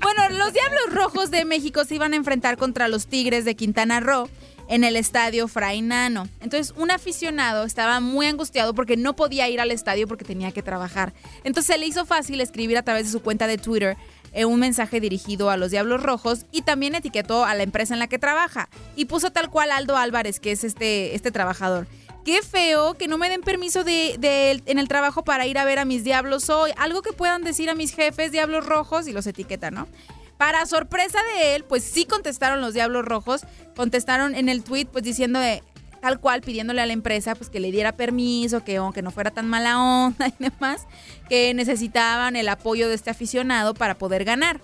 [0.00, 4.00] Bueno, los Diablos Rojos de México se iban a enfrentar contra los Tigres de Quintana
[4.00, 4.28] Roo
[4.68, 6.28] en el estadio Fray Nano.
[6.40, 10.62] Entonces, un aficionado estaba muy angustiado porque no podía ir al estadio porque tenía que
[10.62, 11.12] trabajar.
[11.44, 13.96] Entonces, se le hizo fácil escribir a través de su cuenta de Twitter
[14.32, 18.00] eh, un mensaje dirigido a los Diablos Rojos y también etiquetó a la empresa en
[18.00, 21.86] la que trabaja y puso tal cual Aldo Álvarez, que es este, este trabajador.
[22.24, 25.64] Qué feo que no me den permiso de, de- en el trabajo para ir a
[25.64, 26.70] ver a mis diablos hoy.
[26.78, 29.88] Algo que puedan decir a mis jefes diablos rojos y los etiquetan, ¿no?
[30.42, 33.42] Para sorpresa de él, pues sí contestaron los diablos rojos.
[33.76, 35.38] Contestaron en el tweet, pues diciendo
[36.00, 39.30] tal cual, pidiéndole a la empresa pues que le diera permiso, que aunque no fuera
[39.30, 40.88] tan mala onda y demás,
[41.28, 44.60] que necesitaban el apoyo de este aficionado para poder ganar.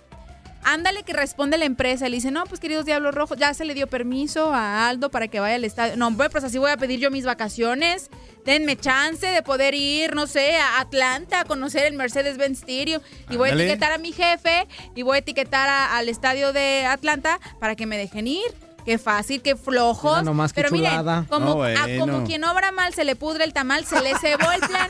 [0.64, 3.64] Ándale que responde la empresa y le dice, no, pues queridos Diablos Rojos, ya se
[3.64, 5.96] le dio permiso a Aldo para que vaya al estadio.
[5.96, 8.10] No, pues así voy a pedir yo mis vacaciones.
[8.44, 13.00] Denme chance de poder ir, no sé, a Atlanta a conocer el Mercedes-Benz Stadium.
[13.30, 13.62] Y voy Ándale.
[13.64, 17.74] a etiquetar a mi jefe y voy a etiquetar a- al estadio de Atlanta para
[17.76, 18.67] que me dejen ir.
[18.88, 20.12] Qué fácil, qué flojos.
[20.12, 21.26] Mira nomás qué Pero miren, chulada.
[21.28, 22.00] como, No, a- bueno.
[22.14, 24.88] como quien obra mal se le pudre el tamal, se le cebó el plan.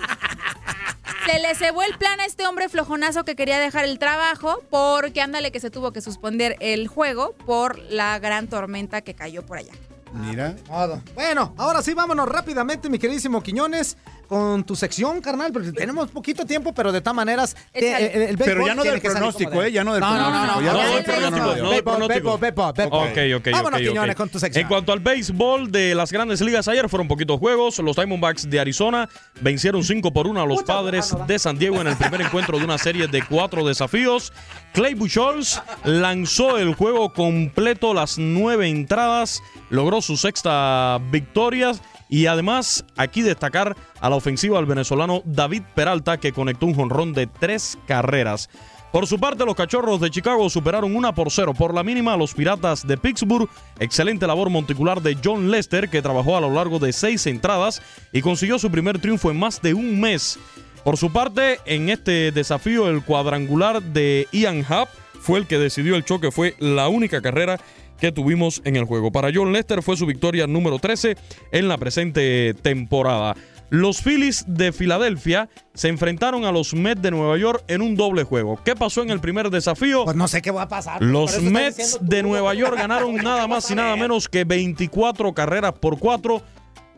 [1.27, 5.21] Se le cebó el plan a este hombre flojonazo que quería dejar el trabajo porque
[5.21, 9.59] ándale que se tuvo que suspender el juego por la gran tormenta que cayó por
[9.59, 9.73] allá.
[10.13, 10.55] Mira.
[10.69, 11.03] Modo.
[11.17, 13.97] Bueno, ahora sí, vámonos rápidamente, mi queridísimo Quiñones,
[14.29, 18.39] con tu sección, carnal, porque tenemos poquito tiempo, pero de todas maneras, te- el- el
[18.39, 19.73] Pero ya no del pronóstico, ¿eh?
[19.73, 20.61] Ya no del No, no, no, pronóstico.
[20.61, 21.31] no, ya no, no del pronóstico.
[21.33, 21.65] pronóstico.
[21.65, 22.39] No del pronóstico.
[22.39, 23.53] béisbol, béisbol, Ok, ok.
[23.53, 23.87] Vámonos, ok.
[23.89, 24.63] Quiñones, con tu sección.
[24.63, 27.79] En cuanto al béisbol de las grandes ligas, ayer fueron poquitos juegos.
[27.79, 29.09] Los Diamondbacks de Arizona
[29.41, 32.65] vencieron 5 por 1 a los padres de San Diego en el primer encuentro de
[32.65, 34.33] una serie de cuatro desafíos.
[34.75, 39.41] Clay Buchholz lanzó el juego completo, las nueve entradas,
[39.71, 41.73] logró su sexta victoria.
[42.09, 47.13] Y además, aquí destacar a la ofensiva del venezolano David Peralta, que conectó un jonrón
[47.13, 48.49] de tres carreras.
[48.93, 52.17] Por su parte, los Cachorros de Chicago superaron 1 por 0 por la mínima a
[52.17, 53.49] los Piratas de Pittsburgh.
[53.79, 57.83] Excelente labor monticular de John Lester, que trabajó a lo largo de seis entradas
[58.13, 60.39] y consiguió su primer triunfo en más de un mes.
[60.85, 64.89] Por su parte, en este desafío, el cuadrangular de Ian Happ
[65.21, 67.61] fue el que decidió el choque, fue la única carrera
[68.01, 69.13] que tuvimos en el juego.
[69.13, 71.17] Para John Lester fue su victoria número 13
[71.53, 73.35] en la presente temporada.
[73.71, 78.25] Los Phillies de Filadelfia se enfrentaron a los Mets de Nueva York en un doble
[78.25, 78.59] juego.
[78.65, 80.05] ¿Qué pasó en el primer desafío?
[80.05, 81.03] Pues no sé qué va a pasar.
[81.03, 85.99] Los Mets de Nueva York ganaron nada más y nada menos que 24 carreras por
[85.99, 86.43] 4.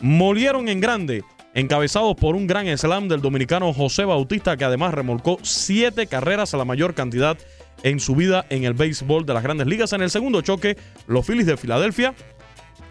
[0.00, 1.24] Molieron en grande,
[1.54, 6.56] encabezados por un gran slam del dominicano José Bautista, que además remolcó 7 carreras a
[6.56, 7.36] la mayor cantidad
[7.82, 9.92] en su vida en el béisbol de las grandes ligas.
[9.92, 10.76] En el segundo choque,
[11.06, 12.14] los Phillies de Filadelfia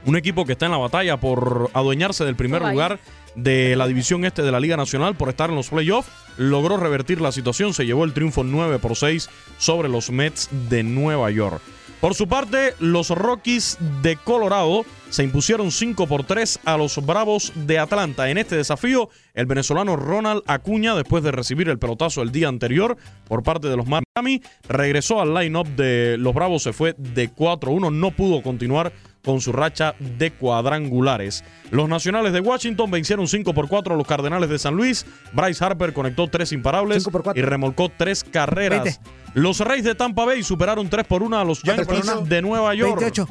[0.06, 2.99] un equipo que está en la batalla por adueñarse del primer lugar
[3.36, 6.10] de la división este de la Liga Nacional por estar en los playoffs.
[6.38, 10.84] Logró revertir la situación, se llevó el triunfo 9 por 6 sobre los Mets de
[10.84, 11.61] Nueva York.
[12.01, 17.51] Por su parte, los Rockies de Colorado se impusieron 5 por 3 a los Bravos
[17.55, 18.30] de Atlanta.
[18.30, 22.95] En este desafío, el venezolano Ronald Acuña, después de recibir el pelotazo el día anterior
[23.27, 27.91] por parte de los Miami, regresó al line-up de los Bravos, se fue de 4-1,
[27.91, 28.93] no pudo continuar
[29.30, 31.43] con su racha de cuadrangulares.
[31.69, 35.06] Los Nacionales de Washington vencieron 5 por 4 a los Cardenales de San Luis.
[35.34, 38.84] Bryce Harper conectó 3 imparables y remolcó 3 carreras.
[38.84, 38.99] Veinte.
[39.35, 42.73] Los Reyes de Tampa Bay superaron 3 por 1 a los Tres Yankees de Nueva
[42.73, 42.99] York.
[42.99, 43.27] 28.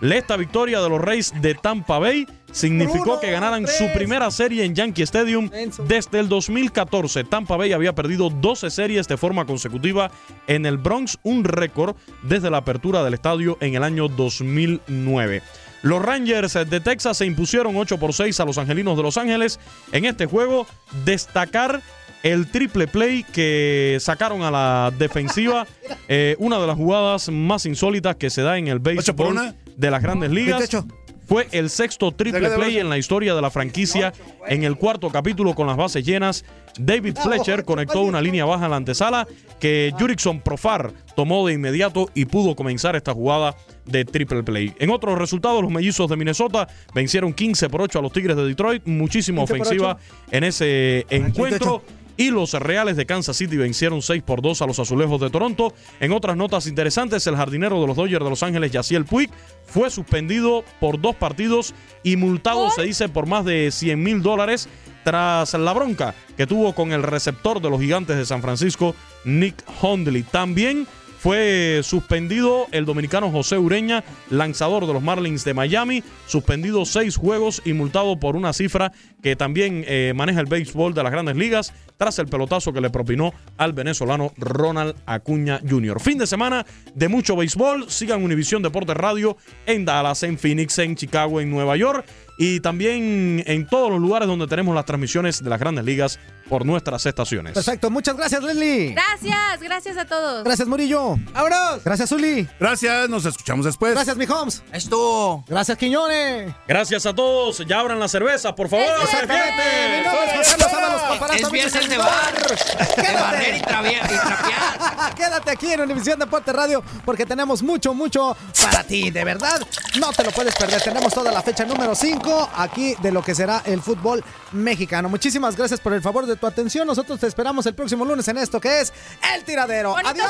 [0.00, 4.74] Esta victoria de los Reyes de Tampa Bay significó que ganaran su primera serie en
[4.74, 5.50] Yankee Stadium
[5.86, 7.24] desde el 2014.
[7.24, 10.10] Tampa Bay había perdido 12 series de forma consecutiva
[10.46, 15.42] en el Bronx, un récord desde la apertura del estadio en el año 2009.
[15.82, 19.58] Los Rangers de Texas se impusieron 8 por 6 a los Angelinos de Los Ángeles.
[19.90, 20.66] En este juego,
[21.04, 21.82] destacar
[22.22, 25.66] el triple play que sacaron a la defensiva.
[26.08, 29.54] eh, una de las jugadas más insólitas que se da en el béisbol una?
[29.76, 30.58] De las grandes ligas.
[30.58, 30.86] 28.
[31.26, 34.12] Fue el sexto triple play en la historia de la franquicia.
[34.48, 36.44] En el cuarto capítulo con las bases llenas,
[36.78, 39.26] David Fletcher conectó una línea baja en la antesala
[39.60, 44.74] que Jurickson Profar tomó de inmediato y pudo comenzar esta jugada de triple play.
[44.78, 48.44] En otros resultados, los mellizos de Minnesota vencieron 15 por 8 a los Tigres de
[48.44, 48.82] Detroit.
[48.84, 50.26] Muchísima 15 por ofensiva 8.
[50.32, 51.82] en ese encuentro.
[52.16, 55.74] Y los Reales de Kansas City vencieron 6 por 2 a los Azulejos de Toronto.
[56.00, 59.30] En otras notas interesantes, el jardinero de los Dodgers de Los Ángeles, Yaciel Puig,
[59.64, 64.68] fue suspendido por dos partidos y multado, se dice, por más de 100 mil dólares
[65.04, 68.94] tras la bronca que tuvo con el receptor de los Gigantes de San Francisco,
[69.24, 70.22] Nick Hundley.
[70.22, 70.86] También
[71.22, 77.62] fue suspendido el dominicano José Ureña, lanzador de los Marlins de Miami, suspendido seis juegos
[77.64, 78.90] y multado por una cifra
[79.22, 82.90] que también eh, maneja el béisbol de las grandes ligas tras el pelotazo que le
[82.90, 86.00] propinó al venezolano Ronald Acuña Jr.
[86.00, 87.88] Fin de semana de mucho béisbol.
[87.88, 89.36] Sigan Univisión Deportes Radio
[89.66, 92.04] en Dallas, en Phoenix, en Chicago, en Nueva York
[92.36, 96.18] y también en todos los lugares donde tenemos las transmisiones de las grandes ligas
[96.52, 97.54] por nuestras estaciones.
[97.54, 98.92] Perfecto, muchas gracias, Leslie.
[98.92, 100.44] Gracias, gracias a todos.
[100.44, 101.16] Gracias, Murillo.
[101.32, 101.82] ¡Vámonos!
[101.82, 102.46] Gracias, Uli.
[102.60, 103.94] Gracias, nos escuchamos después.
[103.94, 104.62] Gracias, mi Holmes.
[104.70, 105.42] Esto.
[105.48, 106.52] Gracias, Quiñones.
[106.68, 107.66] Gracias a todos.
[107.66, 108.84] Ya abran la cerveza, por favor.
[109.02, 109.62] Exactamente.
[109.96, 113.22] Mi nombre es José Es viernes amigos de bar, de Quédate.
[113.22, 115.14] barrer y, y trapear.
[115.16, 119.10] Quédate aquí en Univisión Deporte Radio porque tenemos mucho, mucho para ti.
[119.10, 119.66] De verdad,
[119.98, 120.82] no te lo puedes perder.
[120.82, 124.22] Tenemos toda la fecha número 5 aquí de lo que será el fútbol
[124.52, 125.08] mexicano.
[125.08, 126.86] Muchísimas gracias por el favor de tu atención.
[126.88, 128.92] Nosotros te esperamos el próximo lunes en esto que es
[129.32, 129.96] El Tiradero.
[129.96, 130.26] Adiós.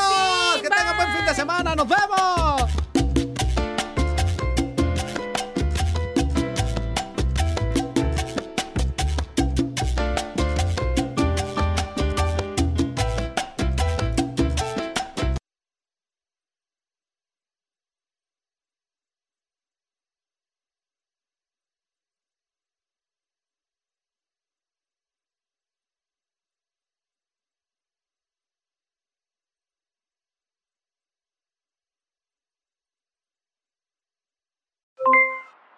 [0.52, 1.74] fin, que tengan buen fin de semana.
[1.74, 2.91] Nos vemos.